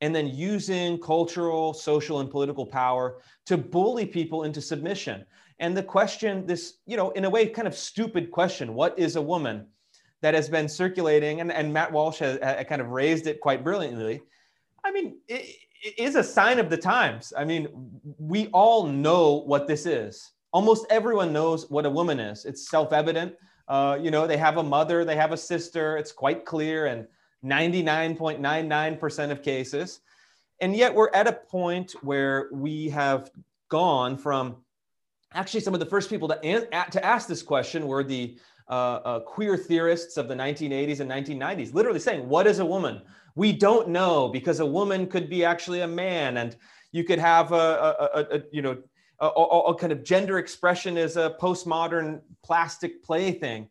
[0.00, 5.24] and then using cultural, social, and political power to bully people into submission.
[5.60, 9.16] And the question, this, you know, in a way, kind of stupid question what is
[9.16, 9.66] a woman?
[10.22, 14.22] that has been circulating, and, and Matt Walsh has, kind of raised it quite brilliantly.
[14.92, 17.32] I mean, it, it is a sign of the times.
[17.36, 17.68] I mean,
[18.18, 20.32] we all know what this is.
[20.52, 22.44] Almost everyone knows what a woman is.
[22.44, 23.34] It's self-evident.
[23.68, 25.96] Uh, you know, they have a mother, they have a sister.
[25.96, 27.06] It's quite clear in
[27.42, 30.00] 99.99% of cases.
[30.60, 33.30] And yet we're at a point where we have
[33.70, 34.56] gone from
[35.32, 38.36] actually some of the first people to, an- to ask this question were the
[38.68, 43.00] uh, uh, queer theorists of the 1980s and 1990s, literally saying, What is a woman?
[43.34, 46.56] We don't know because a woman could be actually a man, and
[46.90, 48.78] you could have a, a, a, a you know
[49.20, 53.68] a, kind of gender expression as a postmodern plastic plaything.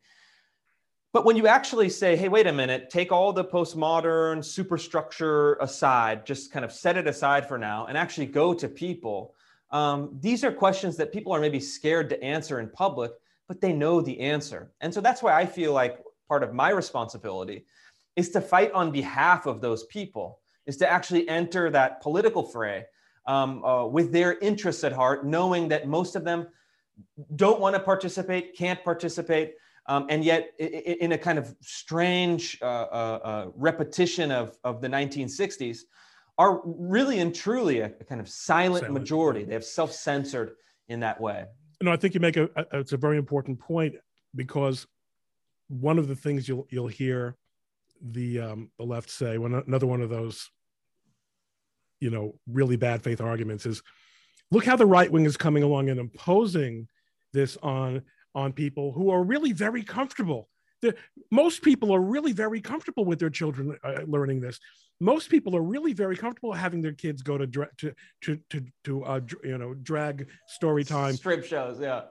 [1.14, 6.26] But when you actually say, hey, wait a minute, take all the postmodern superstructure aside,
[6.26, 9.36] just kind of set it aside for now, and actually go to people,
[9.72, 13.12] um, these are questions that people are maybe scared to answer in public
[13.52, 14.72] but they know the answer.
[14.80, 17.66] And so that's why I feel like part of my responsibility
[18.16, 22.86] is to fight on behalf of those people, is to actually enter that political fray
[23.26, 26.48] um, uh, with their interests at heart, knowing that most of them
[27.36, 29.54] don't want to participate, can't participate,
[29.88, 34.88] um, and yet in a kind of strange uh, uh, uh repetition of, of the
[34.88, 35.80] 1960s,
[36.38, 39.44] are really and truly a, a kind of silent, silent majority.
[39.44, 40.54] They have self-censored
[40.90, 41.46] in that way
[41.82, 43.96] no, I think you make a, a, it's a very important point
[44.36, 44.88] because
[45.68, 47.36] one of the things you'll you'll hear
[48.02, 50.50] the um, the left say when another one of those
[52.00, 53.82] you know really bad faith arguments is
[54.50, 56.88] look how the right wing is coming along and imposing
[57.34, 58.02] this on
[58.34, 60.50] on people who are really very comfortable.
[60.82, 60.96] The,
[61.30, 64.60] most people are really very comfortable with their children uh, learning this.
[65.00, 68.66] Most people are really very comfortable having their kids go to dra- to to to,
[68.86, 71.16] to uh, you know drag story time.
[71.16, 72.04] Strip shows yeah.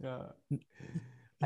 [0.00, 0.58] Yeah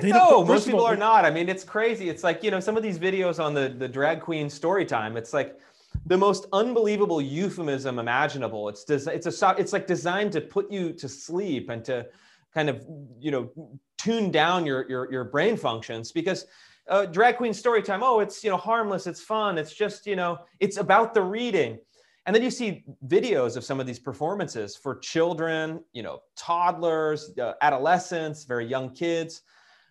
[0.00, 1.24] they no, most people are not.
[1.24, 2.09] I mean, it's crazy.
[2.09, 5.16] It's like, you know, some of these videos on the, the drag queen story time,
[5.16, 5.59] it's like
[6.07, 8.68] the most unbelievable euphemism imaginable.
[8.68, 12.07] It's des- it's a it's like designed to put you to sleep and to
[12.55, 12.85] kind of,
[13.18, 13.50] you know,
[13.98, 16.46] tune down your your, your brain functions because
[16.88, 18.02] uh, drag queen story time.
[18.02, 21.78] Oh, it's you know harmless, it's fun, it's just you know it's about the reading.
[22.24, 27.33] And then you see videos of some of these performances for children, you know, toddlers,
[27.40, 29.42] uh, adolescents, very young kids.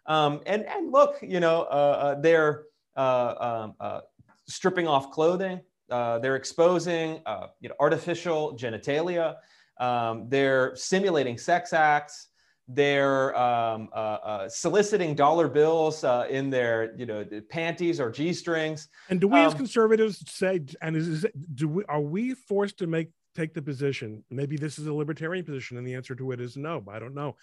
[0.05, 4.01] Um, and and look, you know, uh, uh they're uh, um, uh,
[4.47, 5.61] stripping off clothing.
[5.89, 7.21] they're exposing,
[7.59, 9.35] you know, artificial genitalia.
[9.79, 12.27] Um, they're simulating sex acts
[12.73, 18.31] they're um, uh, uh, soliciting dollar bills uh, in their you know panties or g
[18.31, 18.87] strings.
[19.09, 22.77] And do we um, as conservatives say and is, is do we are we forced
[22.77, 26.31] to make take the position, maybe this is a libertarian position, and the answer to
[26.31, 27.35] it is no, I don't know.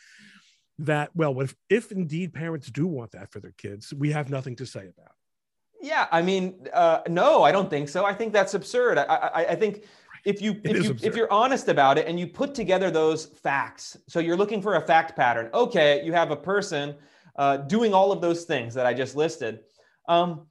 [0.81, 4.55] That, well, if, if indeed parents do want that for their kids, we have nothing
[4.57, 5.87] to say about it.
[5.87, 8.05] Yeah, I mean, uh, no, I don't think so.
[8.05, 8.99] I think that's absurd.
[8.99, 9.85] I, I, I think
[10.25, 13.97] if you if you if you're honest about it and you put together those facts,
[14.09, 15.51] so you're looking for a fact pattern.
[15.55, 16.95] Okay, you have a person
[17.37, 19.61] uh, doing all of those things that I just listed.
[20.09, 20.47] Um,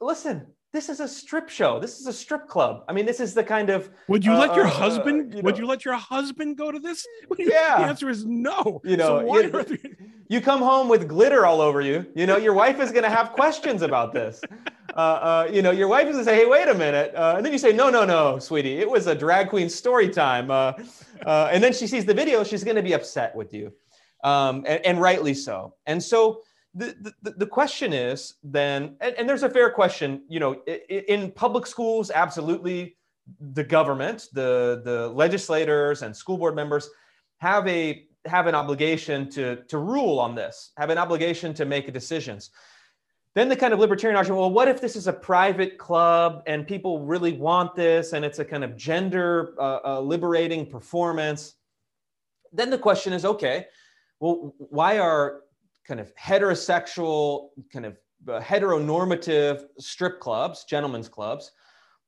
[0.00, 1.80] listen, this is a strip show.
[1.80, 2.84] This is a strip club.
[2.88, 3.88] I mean, this is the kind of.
[4.08, 5.32] Would you uh, let your uh, husband?
[5.32, 7.06] You know, would you let your husband go to this?
[7.38, 7.78] Yeah.
[7.78, 8.80] The answer is no.
[8.84, 9.78] You know, so you,
[10.28, 12.04] you, come home with glitter all over you.
[12.14, 14.40] You know, your wife is going to have questions about this.
[14.94, 17.34] Uh, uh, you know, your wife is going to say, "Hey, wait a minute," uh,
[17.36, 20.50] and then you say, "No, no, no, sweetie, it was a drag queen story time."
[20.50, 20.72] Uh,
[21.24, 22.44] and then she sees the video.
[22.44, 23.72] She's going to be upset with you,
[24.24, 25.74] um, and, and rightly so.
[25.86, 26.42] And so
[26.78, 31.30] the, the, question is then, and, and, there's a fair question, you know, in, in
[31.32, 32.96] public schools, absolutely
[33.52, 36.88] the government, the, the legislators and school board members
[37.38, 41.90] have a have an obligation to, to rule on this, have an obligation to make
[41.92, 42.50] decisions.
[43.34, 46.66] Then the kind of libertarian argument, well, what if this is a private club and
[46.66, 51.54] people really want this and it's a kind of gender uh, uh, liberating performance?
[52.52, 53.66] Then the question is, okay,
[54.20, 55.42] well, why are
[55.88, 57.96] kind of heterosexual, kind of
[58.28, 61.52] uh, heteronormative strip clubs, gentlemen's clubs,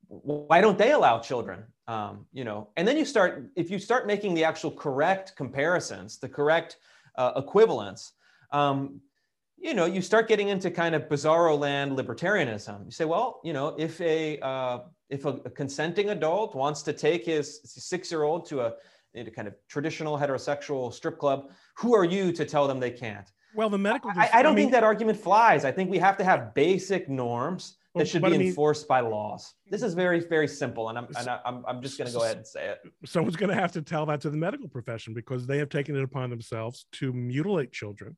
[0.09, 1.65] why don't they allow children?
[1.89, 6.19] Um, you know, and then you start if you start making the actual correct comparisons,
[6.19, 6.77] the correct
[7.17, 8.13] uh, equivalents.
[8.53, 9.01] Um,
[9.57, 12.85] you know, you start getting into kind of bizarro land libertarianism.
[12.87, 16.93] You say, well, you know, if a uh, if a, a, consenting adult wants to
[16.93, 18.75] take his six-year-old to a,
[19.15, 23.31] a kind of traditional heterosexual strip club, who are you to tell them they can't?
[23.55, 24.11] Well, the medical.
[24.15, 25.65] I, I don't I mean, think that argument flies.
[25.65, 29.01] I think we have to have basic norms that should be I mean, enforced by
[29.01, 29.55] laws.
[29.69, 32.37] This is very, very simple, and I'm, and I'm, I'm just going to go ahead
[32.37, 32.79] and say it.
[33.05, 35.97] Someone's going to have to tell that to the medical profession because they have taken
[35.97, 38.17] it upon themselves to mutilate children,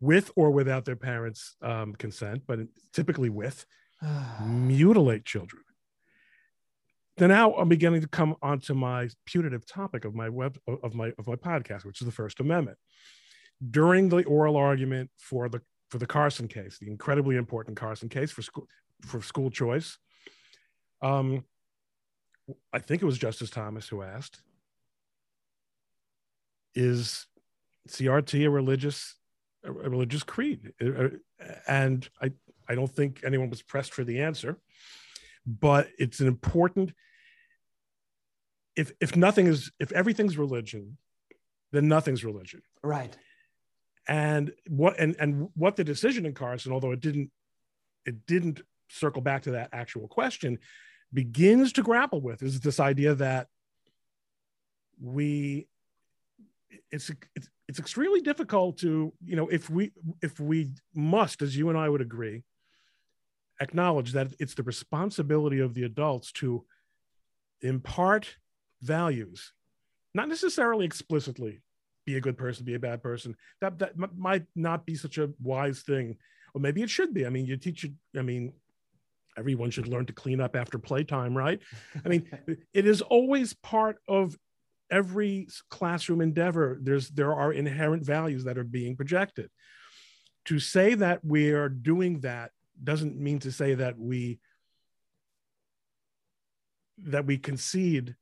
[0.00, 2.60] with or without their parents' um, consent, but
[2.92, 3.64] typically with,
[4.44, 5.62] mutilate children.
[7.16, 11.12] Then now I'm beginning to come onto my putative topic of my web of my
[11.18, 12.78] of my podcast, which is the First Amendment
[13.70, 18.30] during the oral argument for the for the Carson case, the incredibly important Carson case
[18.30, 18.68] for school
[19.02, 19.98] for school choice.
[21.02, 21.44] Um,
[22.72, 24.42] I think it was Justice Thomas who asked,
[26.74, 27.26] "Is
[27.88, 29.16] CRT a religious
[29.64, 31.08] a religious creed?" Uh, uh,
[31.66, 32.32] and I
[32.68, 34.58] I don't think anyone was pressed for the answer,
[35.46, 36.92] but it's an important.
[38.76, 40.98] If if nothing is if everything's religion,
[41.72, 42.62] then nothing's religion.
[42.82, 43.16] Right
[44.08, 47.30] and what and and what the decision in Carson, although it didn't
[48.06, 50.58] it didn't circle back to that actual question,
[51.12, 53.48] begins to grapple with is this idea that
[55.00, 55.68] we
[56.90, 59.92] it's it's it's extremely difficult to you know if we
[60.22, 62.44] if we must as you and I would agree
[63.60, 66.64] acknowledge that it's the responsibility of the adults to
[67.60, 68.36] impart
[68.80, 69.52] values
[70.14, 71.60] not necessarily explicitly
[72.08, 73.36] be a good person, be a bad person.
[73.60, 76.16] That that m- might not be such a wise thing,
[76.54, 77.26] or maybe it should be.
[77.26, 77.92] I mean, you teach it.
[78.16, 78.54] I mean,
[79.36, 81.60] everyone should learn to clean up after playtime, right?
[82.02, 82.26] I mean,
[82.72, 84.38] it is always part of
[84.90, 86.78] every classroom endeavor.
[86.80, 89.50] There's there are inherent values that are being projected.
[90.46, 94.38] To say that we are doing that doesn't mean to say that we
[97.02, 98.16] that we concede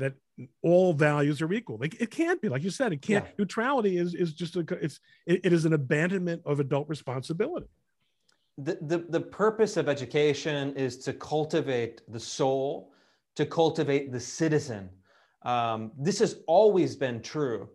[0.00, 0.14] that
[0.62, 1.78] all values are equal.
[1.78, 3.24] Like it can't be, like you said, it can't.
[3.24, 3.30] Yeah.
[3.38, 7.68] Neutrality is is just a it's it, it is an abandonment of adult responsibility.
[8.58, 12.92] The, the the purpose of education is to cultivate the soul,
[13.36, 14.90] to cultivate the citizen.
[15.42, 17.68] Um, this has always been true,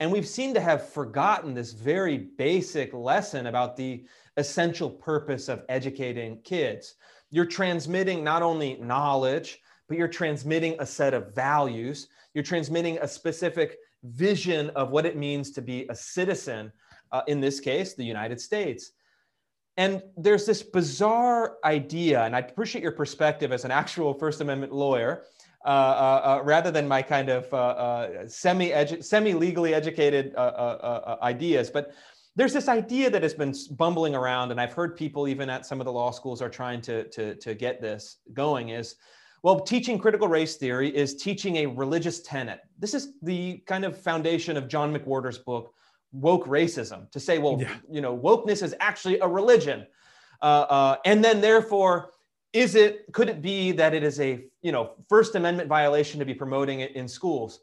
[0.00, 4.04] and we've seemed to have forgotten this very basic lesson about the
[4.36, 6.96] essential purpose of educating kids.
[7.30, 12.08] You're transmitting not only knowledge but you're transmitting a set of values.
[12.34, 16.72] You're transmitting a specific vision of what it means to be a citizen,
[17.12, 18.92] uh, in this case, the United States.
[19.76, 24.72] And there's this bizarre idea, and I appreciate your perspective as an actual First Amendment
[24.72, 25.24] lawyer,
[25.64, 28.72] uh, uh, uh rather than my kind of uh, uh, semi
[29.02, 31.70] semi legally educated ideas.
[31.70, 31.92] But
[32.36, 35.80] there's this idea that has been bumbling around, and I've heard people even at some
[35.80, 38.96] of the law schools are trying to, to, to get this going is
[39.46, 42.62] well, teaching critical race theory is teaching a religious tenet.
[42.80, 45.72] This is the kind of foundation of John McWhorter's book,
[46.10, 47.76] Woke Racism, to say, well, yeah.
[47.88, 49.86] you know, wokeness is actually a religion.
[50.42, 52.10] Uh, uh, and then, therefore,
[52.52, 56.24] is it could it be that it is a you know first amendment violation to
[56.24, 57.60] be promoting it in schools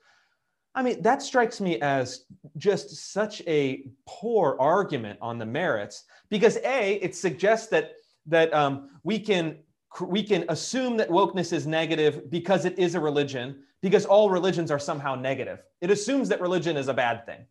[0.76, 2.26] i mean that strikes me as
[2.58, 7.94] just such a poor argument on the merits because a it suggests that
[8.28, 9.58] that um, we can
[10.02, 14.72] we can assume that wokeness is negative because it is a religion because all religions
[14.72, 17.46] are somehow negative it assumes that religion is a bad thing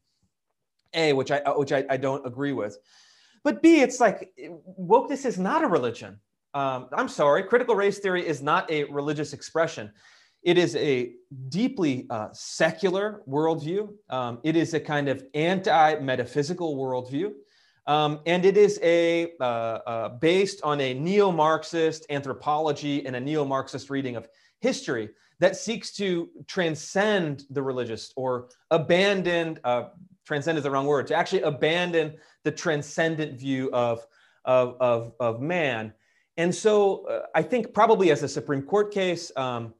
[0.94, 2.78] a which i which i, I don't agree with
[3.44, 4.32] but b it's like
[4.78, 6.18] wokeness is not a religion
[6.54, 9.90] um, I'm sorry, critical race theory is not a religious expression.
[10.42, 11.12] It is a
[11.48, 13.88] deeply uh, secular worldview.
[14.10, 17.32] Um, it is a kind of anti metaphysical worldview.
[17.86, 23.90] Um, and it is a uh, uh, based on a neo-Marxist anthropology and a neo-Marxist
[23.90, 24.28] reading of
[24.60, 25.10] history
[25.40, 29.58] that seeks to transcend the religious or abandon.
[29.64, 29.88] Uh,
[30.24, 31.08] transcend is the wrong word.
[31.08, 32.14] To actually abandon
[32.44, 34.06] the transcendent view of
[34.44, 35.92] of, of, of man
[36.36, 39.74] and so uh, I think probably as a Supreme Court case, um,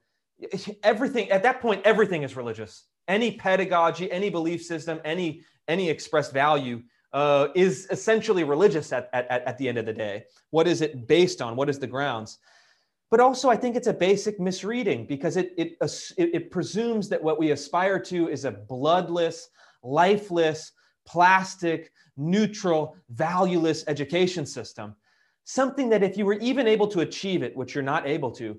[0.82, 2.84] everything at that point, everything is religious.
[3.08, 6.82] Any pedagogy, any belief system, any any expressed value
[7.12, 10.24] uh, is essentially religious at, at, at the end of the day.
[10.50, 11.56] What is it based on?
[11.56, 12.38] What is the grounds?
[13.10, 17.22] But also, I think it's a basic misreading because it, it, it, it presumes that
[17.22, 19.50] what we aspire to is a bloodless,
[19.82, 20.72] lifeless,
[21.06, 24.94] plastic, neutral, valueless education system
[25.44, 28.58] something that if you were even able to achieve it, which you're not able to,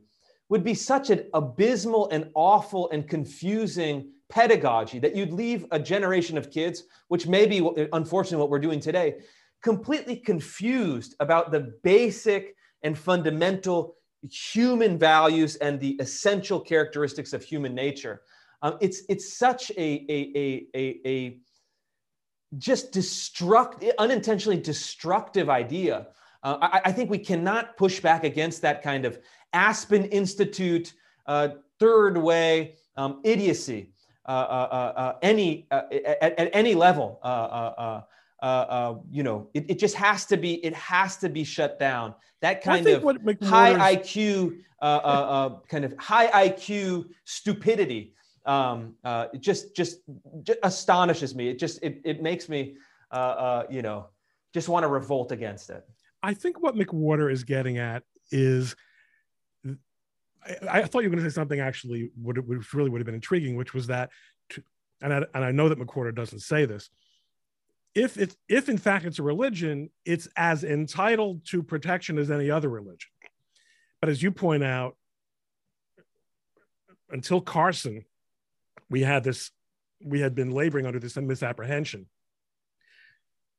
[0.50, 6.38] would be such an abysmal and awful and confusing pedagogy that you'd leave a generation
[6.38, 9.16] of kids, which may be unfortunately what we're doing today,
[9.62, 13.96] completely confused about the basic and fundamental
[14.30, 18.22] human values and the essential characteristics of human nature.
[18.62, 21.40] Um, it's it's such a a a a, a
[22.58, 26.08] just destruct unintentionally destructive idea
[26.44, 29.18] uh, I, I, think we cannot push back against that kind of
[29.54, 30.94] Aspen Institute,
[31.26, 31.50] uh,
[31.80, 33.93] third way um, idiocy
[34.28, 37.20] any at, at, any level.
[39.12, 40.64] you know, it, it, just has to be.
[40.66, 42.16] It has to be shut down.
[42.42, 43.04] That kind of
[43.44, 48.14] high IQ, kind of high IQ stupidity,
[48.46, 48.96] um,
[49.40, 50.00] just, just
[50.44, 51.50] just astonishes me.
[51.50, 52.76] It just it, it makes me,
[53.70, 54.08] you know,
[54.54, 55.84] just want to revolt against it.
[56.22, 58.76] I think what McWhorter is getting at is
[60.46, 63.06] I, I thought you were going to say something actually would which really would have
[63.06, 64.10] been intriguing, which was that,
[64.50, 64.64] to,
[65.02, 66.90] and I, and I know that McWhorter doesn't say this.
[67.96, 72.50] If it's if in fact it's a religion, it's as entitled to protection as any
[72.50, 73.10] other religion.
[74.02, 74.98] But as you point out,
[77.10, 78.04] until Carson,
[78.90, 79.52] we had this,
[80.04, 82.08] we had been laboring under this misapprehension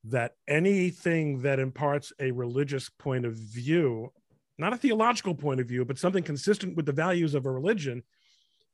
[0.05, 4.13] that anything that imparts a religious point of view,
[4.59, 8.03] not a theological point of view, but something consistent with the values of a religion,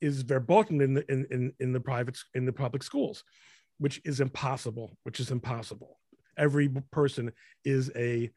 [0.01, 3.25] is verboten in the in, in, in the private in the public schools,
[3.79, 4.97] which is impossible.
[5.05, 5.99] Which is impossible.
[6.37, 7.33] Every person
[7.65, 8.31] is a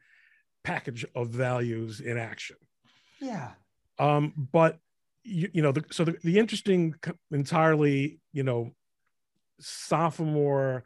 [0.62, 2.56] package of values in action.
[3.20, 3.50] Yeah.
[3.98, 4.78] Um, but
[5.22, 6.94] you, you know, the, so the, the interesting,
[7.30, 8.72] entirely, you know,
[9.60, 10.84] sophomore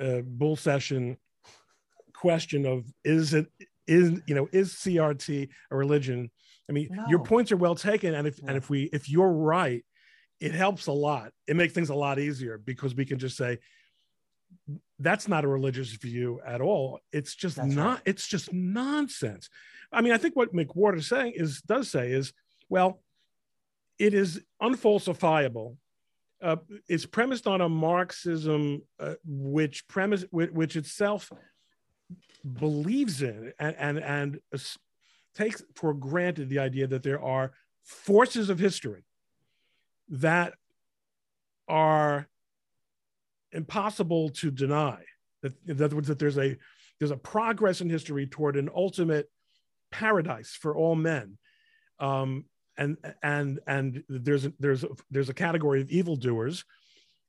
[0.00, 1.16] uh, bull session
[2.14, 3.46] question of is it
[3.90, 6.30] is you know is CRT a religion?
[6.68, 7.04] I mean, no.
[7.08, 8.48] your points are well taken, and if yeah.
[8.48, 9.84] and if we if you're right,
[10.38, 11.32] it helps a lot.
[11.46, 13.58] It makes things a lot easier because we can just say
[14.98, 17.00] that's not a religious view at all.
[17.12, 17.94] It's just that's not.
[17.94, 18.02] Right.
[18.06, 19.50] It's just nonsense.
[19.92, 22.32] I mean, I think what McWhorter is saying is does say is
[22.68, 23.02] well,
[23.98, 25.76] it is unfalsifiable.
[26.40, 26.56] Uh,
[26.88, 31.30] it's premised on a Marxism uh, which premise which, which itself
[32.44, 34.40] believes in and and, and
[35.34, 37.52] takes for granted the idea that there are
[37.84, 39.04] forces of history
[40.08, 40.54] that
[41.68, 42.28] are
[43.52, 44.98] impossible to deny.
[45.42, 46.56] That in other words that there's a
[46.98, 49.30] there's a progress in history toward an ultimate
[49.90, 51.38] paradise for all men.
[51.98, 52.44] Um,
[52.76, 56.64] and and and there's there's there's a category of evildoers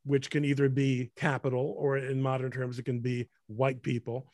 [0.04, 4.28] which can either be capital or in modern terms it can be white people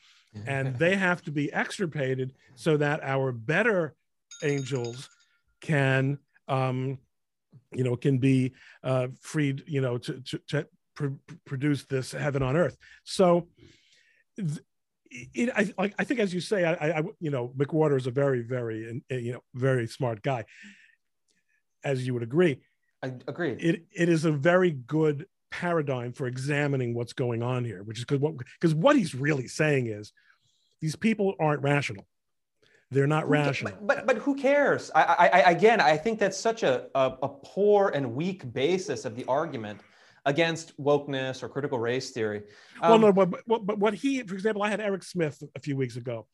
[0.45, 3.95] and they have to be extirpated so that our better
[4.43, 5.09] angels
[5.61, 6.17] can
[6.47, 6.97] um,
[7.73, 12.41] you know can be uh, freed you know to, to, to pr- produce this heaven
[12.41, 12.77] on earth.
[13.03, 13.47] So
[14.37, 14.59] th-
[15.09, 18.11] it, I, like, I think as you say I, I you know mcwhorter is a
[18.11, 20.45] very very you know very smart guy.
[21.83, 22.59] As you would agree.
[23.03, 23.51] I agree.
[23.51, 28.05] It, it is a very good paradigm for examining what's going on here, which is
[28.05, 30.11] because what because what he's really saying is
[30.81, 32.05] these people aren't rational.
[32.89, 33.73] They're not rational.
[33.81, 34.91] But, but but who cares?
[34.95, 39.15] I, I, again, I think that's such a, a a poor and weak basis of
[39.15, 39.81] the argument
[40.25, 42.43] against wokeness or critical race theory.
[42.81, 45.59] well, Um, no, but, but but what he, for example, I had Erec Smith a
[45.59, 46.27] few weeks ago,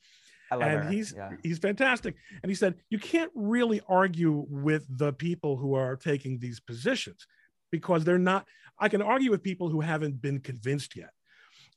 [0.51, 1.31] I love and Erec, he's yeah.
[1.41, 2.15] he's fantastic.
[2.43, 7.25] And he said you can't really argue with the people who are taking these positions
[7.71, 8.47] because they're not.
[8.79, 11.11] I can argue with people who haven't been convinced yet,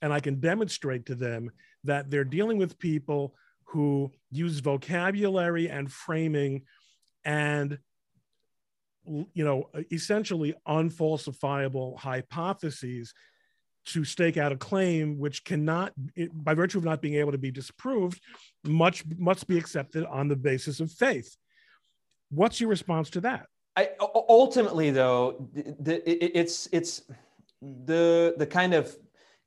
[0.03, 1.51] and I can demonstrate to them
[1.85, 6.63] that they're dealing with people who use vocabulary and framing
[7.25, 7.79] and
[9.05, 13.15] you know essentially unfalsifiable hypotheses
[13.85, 15.93] to stake out a claim which cannot
[16.33, 18.21] by virtue of not being able to be disproved
[18.65, 21.37] much must be accepted on the basis of faith.
[22.31, 23.47] What's your response to that?
[23.77, 27.03] I, ultimately, though, the, it- it's it's
[27.63, 28.97] the the kind of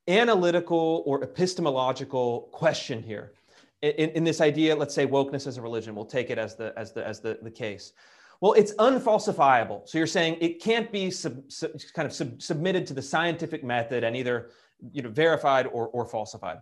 [0.09, 3.31] analytical or epistemological question here
[3.81, 4.75] in, in this idea.
[4.75, 5.95] Let's say wokeness as a religion.
[5.95, 7.93] We'll take it as the as the as the, the case.
[8.41, 9.87] Well, it's unfalsifiable.
[9.87, 13.63] So you're saying it can't be sub, sub, kind of sub, submitted to the scientific
[13.63, 14.49] method and either
[14.93, 16.59] you know verified or or falsified,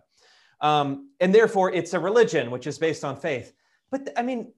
[0.60, 3.52] um, and therefore it's a religion which is based on faith.
[3.90, 4.52] But I mean,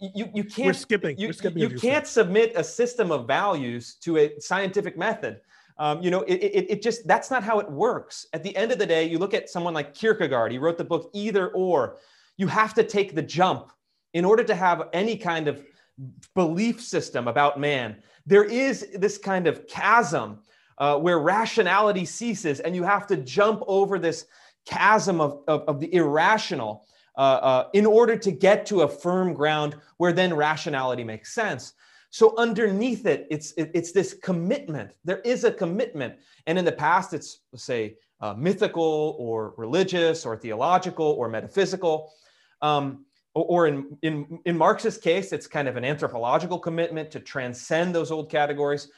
[0.00, 3.94] you you can't we're skipping you, we're skipping you can't submit a system of values
[4.02, 5.40] to a scientific method.
[5.78, 8.26] Um, you know, it, it, it just that's not how it works.
[8.32, 10.52] At the end of the day, you look at someone like Kierkegaard.
[10.52, 11.96] He wrote the book Either or.
[12.36, 13.72] You have to take the jump
[14.14, 15.64] in order to have any kind of
[16.34, 17.96] belief system about man.
[18.26, 20.40] There is this kind of chasm
[20.78, 24.26] uh, where rationality ceases, and you have to jump over this
[24.64, 29.34] chasm of, of, of the irrational uh, uh, in order to get to a firm
[29.34, 31.74] ground where then rationality makes sense.
[32.12, 34.90] So underneath it, it's it, it's this commitment.
[35.02, 40.36] There is a commitment, and in the past, it's say uh, mythical or religious or
[40.36, 42.12] theological or metaphysical,
[42.60, 47.94] um, or, in in in Marx's case, it's kind of an anthropological commitment to transcend
[47.94, 48.90] those old categories.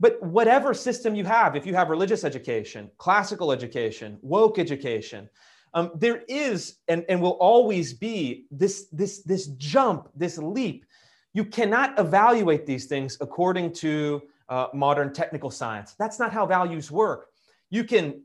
[0.00, 5.28] But whatever system you have, if you have religious education, classical education, woke education,
[5.74, 10.86] um, there is and, and will always be this, this, this jump, this leap.
[11.34, 15.94] You cannot evaluate these things according to uh, modern technical science.
[15.98, 17.26] That's not how values work.
[17.70, 18.22] You can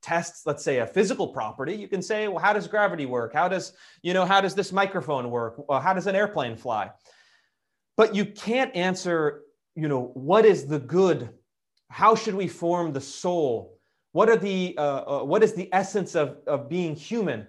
[0.00, 1.74] test, let's say, a physical property.
[1.74, 3.32] You can say, well, how does gravity work?
[3.32, 5.68] How does, you know, how does this microphone work?
[5.68, 6.90] Well, how does an airplane fly?
[7.96, 9.42] But you can't answer,
[9.74, 11.30] you know, what is the good?
[11.90, 13.78] How should we form the soul?
[14.12, 17.46] What are the uh, uh, what is the essence of, of being human?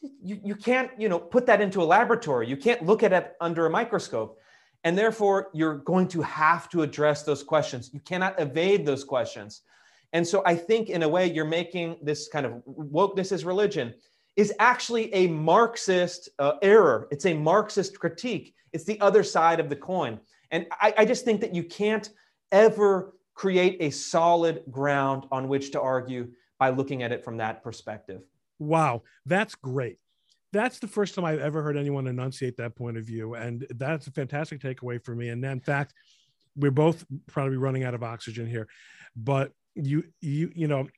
[0.00, 2.48] You, you can't you know put that into a laboratory.
[2.48, 4.38] You can't look at it under a microscope,
[4.86, 7.90] and therefore you're going to have to address those questions.
[7.92, 9.62] You cannot evade those questions.
[10.12, 13.94] And so I think in a way you're making this kind of wokeness is religion
[14.36, 17.08] is actually a Marxist uh, error.
[17.10, 18.54] It's a Marxist critique.
[18.72, 20.20] It's the other side of the coin.
[20.52, 22.08] And I, I just think that you can't
[22.52, 26.28] ever create a solid ground on which to argue
[26.60, 28.22] by looking at it from that perspective.
[28.60, 29.98] Wow, that's great.
[30.56, 33.34] That's the first time I've ever heard anyone enunciate that point of view.
[33.34, 35.28] And that's a fantastic takeaway for me.
[35.28, 35.94] And in fact,
[36.56, 38.68] we're both probably running out of oxygen here.
[39.14, 40.88] But you you you know,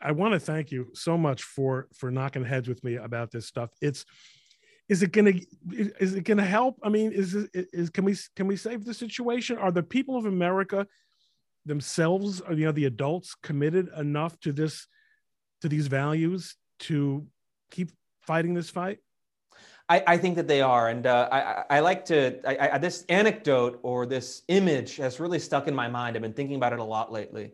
[0.00, 3.46] I want to thank you so much for for knocking heads with me about this
[3.46, 3.70] stuff.
[3.80, 4.04] It's
[4.88, 5.32] is it gonna
[5.72, 6.78] is it gonna help?
[6.82, 9.58] I mean, is is can we can we save the situation?
[9.58, 10.86] Are the people of America
[11.66, 14.86] themselves, or you know, the adults committed enough to this
[15.60, 17.26] to these values to
[17.70, 17.90] keep
[18.22, 18.98] fighting this fight?
[19.88, 22.38] I, I think that they are, and uh, I, I like to.
[22.48, 26.16] I, I, this anecdote or this image has really stuck in my mind.
[26.16, 27.52] I've been thinking about it a lot lately.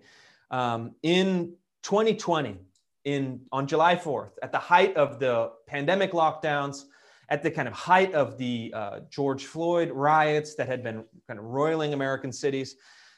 [0.50, 2.58] Um, in 2020,
[3.04, 6.84] in on July 4th, at the height of the pandemic lockdowns,
[7.28, 11.38] at the kind of height of the uh, George Floyd riots that had been kind
[11.40, 12.76] of roiling American cities,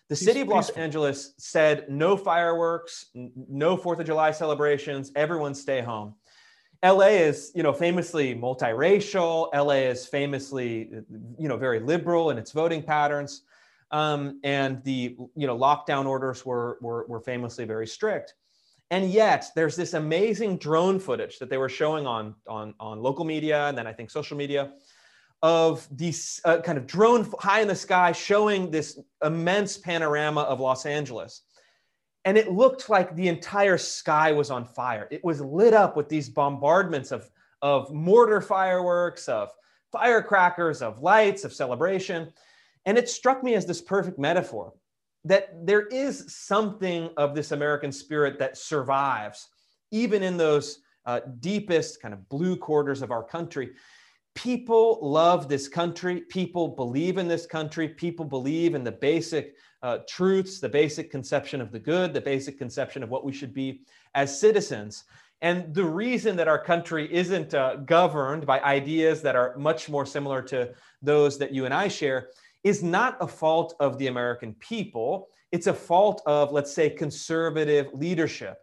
[0.09, 0.82] the Peace- city of Los peaceful.
[0.82, 6.14] Angeles said no fireworks, n- no Fourth of July celebrations, everyone stay home.
[6.82, 9.52] LA is, you know, famously multiracial.
[9.54, 10.90] LA is famously,
[11.38, 13.42] you know, very liberal in its voting patterns,
[13.90, 18.34] um, and the, you know, lockdown orders were, were were famously very strict.
[18.90, 23.24] And yet, there's this amazing drone footage that they were showing on on on local
[23.24, 24.72] media and then I think social media
[25.42, 30.60] of these uh, kind of drone high in the sky showing this immense panorama of
[30.60, 31.42] Los Angeles
[32.24, 35.08] and it looked like the entire sky was on fire.
[35.10, 37.30] It was lit up with these bombardments of,
[37.62, 39.50] of mortar fireworks, of
[39.90, 42.32] firecrackers, of lights, of celebration.
[42.84, 44.72] And it struck me as this perfect metaphor
[45.24, 49.48] that there is something of this American spirit that survives,
[49.90, 53.70] even in those uh, deepest kind of blue quarters of our country.
[54.34, 56.22] People love this country.
[56.28, 57.88] People believe in this country.
[57.88, 62.58] People believe in the basic uh, truths, the basic conception of the good, the basic
[62.58, 63.82] conception of what we should be
[64.14, 65.04] as citizens.
[65.42, 70.04] And the reason that our country isn't uh, governed by ideas that are much more
[70.04, 72.28] similar to those that you and I share
[72.62, 75.28] is not a fault of the American people.
[75.50, 78.58] It's a fault of, let's say, conservative leadership.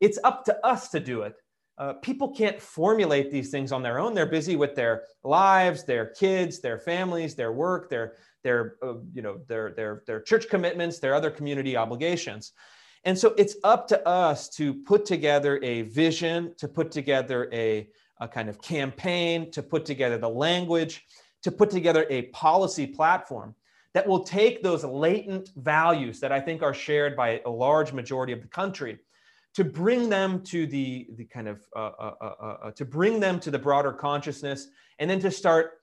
[0.00, 1.34] It's up to us to do it.
[1.78, 4.14] Uh, people can't formulate these things on their own.
[4.14, 9.22] They're busy with their lives, their kids, their families, their work, their their uh, you
[9.22, 12.52] know their their their church commitments, their other community obligations.
[13.04, 17.88] And so it's up to us to put together a vision, to put together a,
[18.20, 21.04] a kind of campaign, to put together the language,
[21.42, 23.54] to put together a policy platform
[23.94, 28.32] that will take those latent values that I think are shared by a large majority
[28.32, 28.98] of the country
[29.56, 33.18] to bring them to the, the kind of uh, uh, uh, uh, uh to bring
[33.18, 35.80] them to the broader consciousness and then to start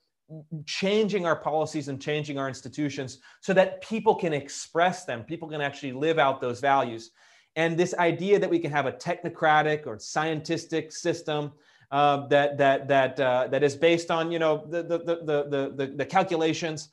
[0.68, 5.24] changing our policies and changing our institutions so that people can express them.
[5.24, 7.12] People can actually live out those values.
[7.56, 11.52] And this idea that we can have a technocratic or scientific system
[11.92, 15.16] uh, that that that uh, that is based on you know the the the
[15.50, 16.90] the, the, the calculations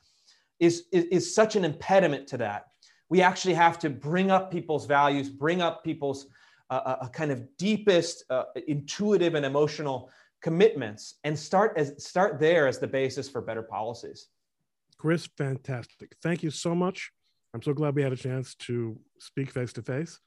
[0.59, 2.67] is, is is such an impediment to that.
[3.09, 6.27] We actually have to bring up people's values bring up people's
[6.71, 10.11] uh, a kind of deepest uh, intuitive and emotional
[10.41, 14.29] commitments and start as start there as the basis for better policies.
[14.99, 16.15] Chris fantastic.
[16.23, 17.11] Thank you so much.
[17.53, 20.21] I'm so glad we had a chance to speak face to face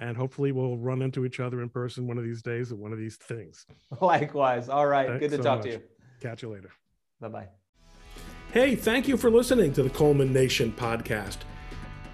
[0.00, 2.92] and hopefully we'll run into each other in person one of these days at one
[2.92, 3.66] of these things.
[4.00, 4.68] Likewise.
[4.68, 5.06] All right.
[5.06, 5.66] Thanks good to so talk much.
[5.66, 5.82] to you.
[6.20, 6.70] Catch you later.
[7.20, 7.48] Bye-bye.
[8.52, 11.38] Hey thank you for listening to the coleman nation podcast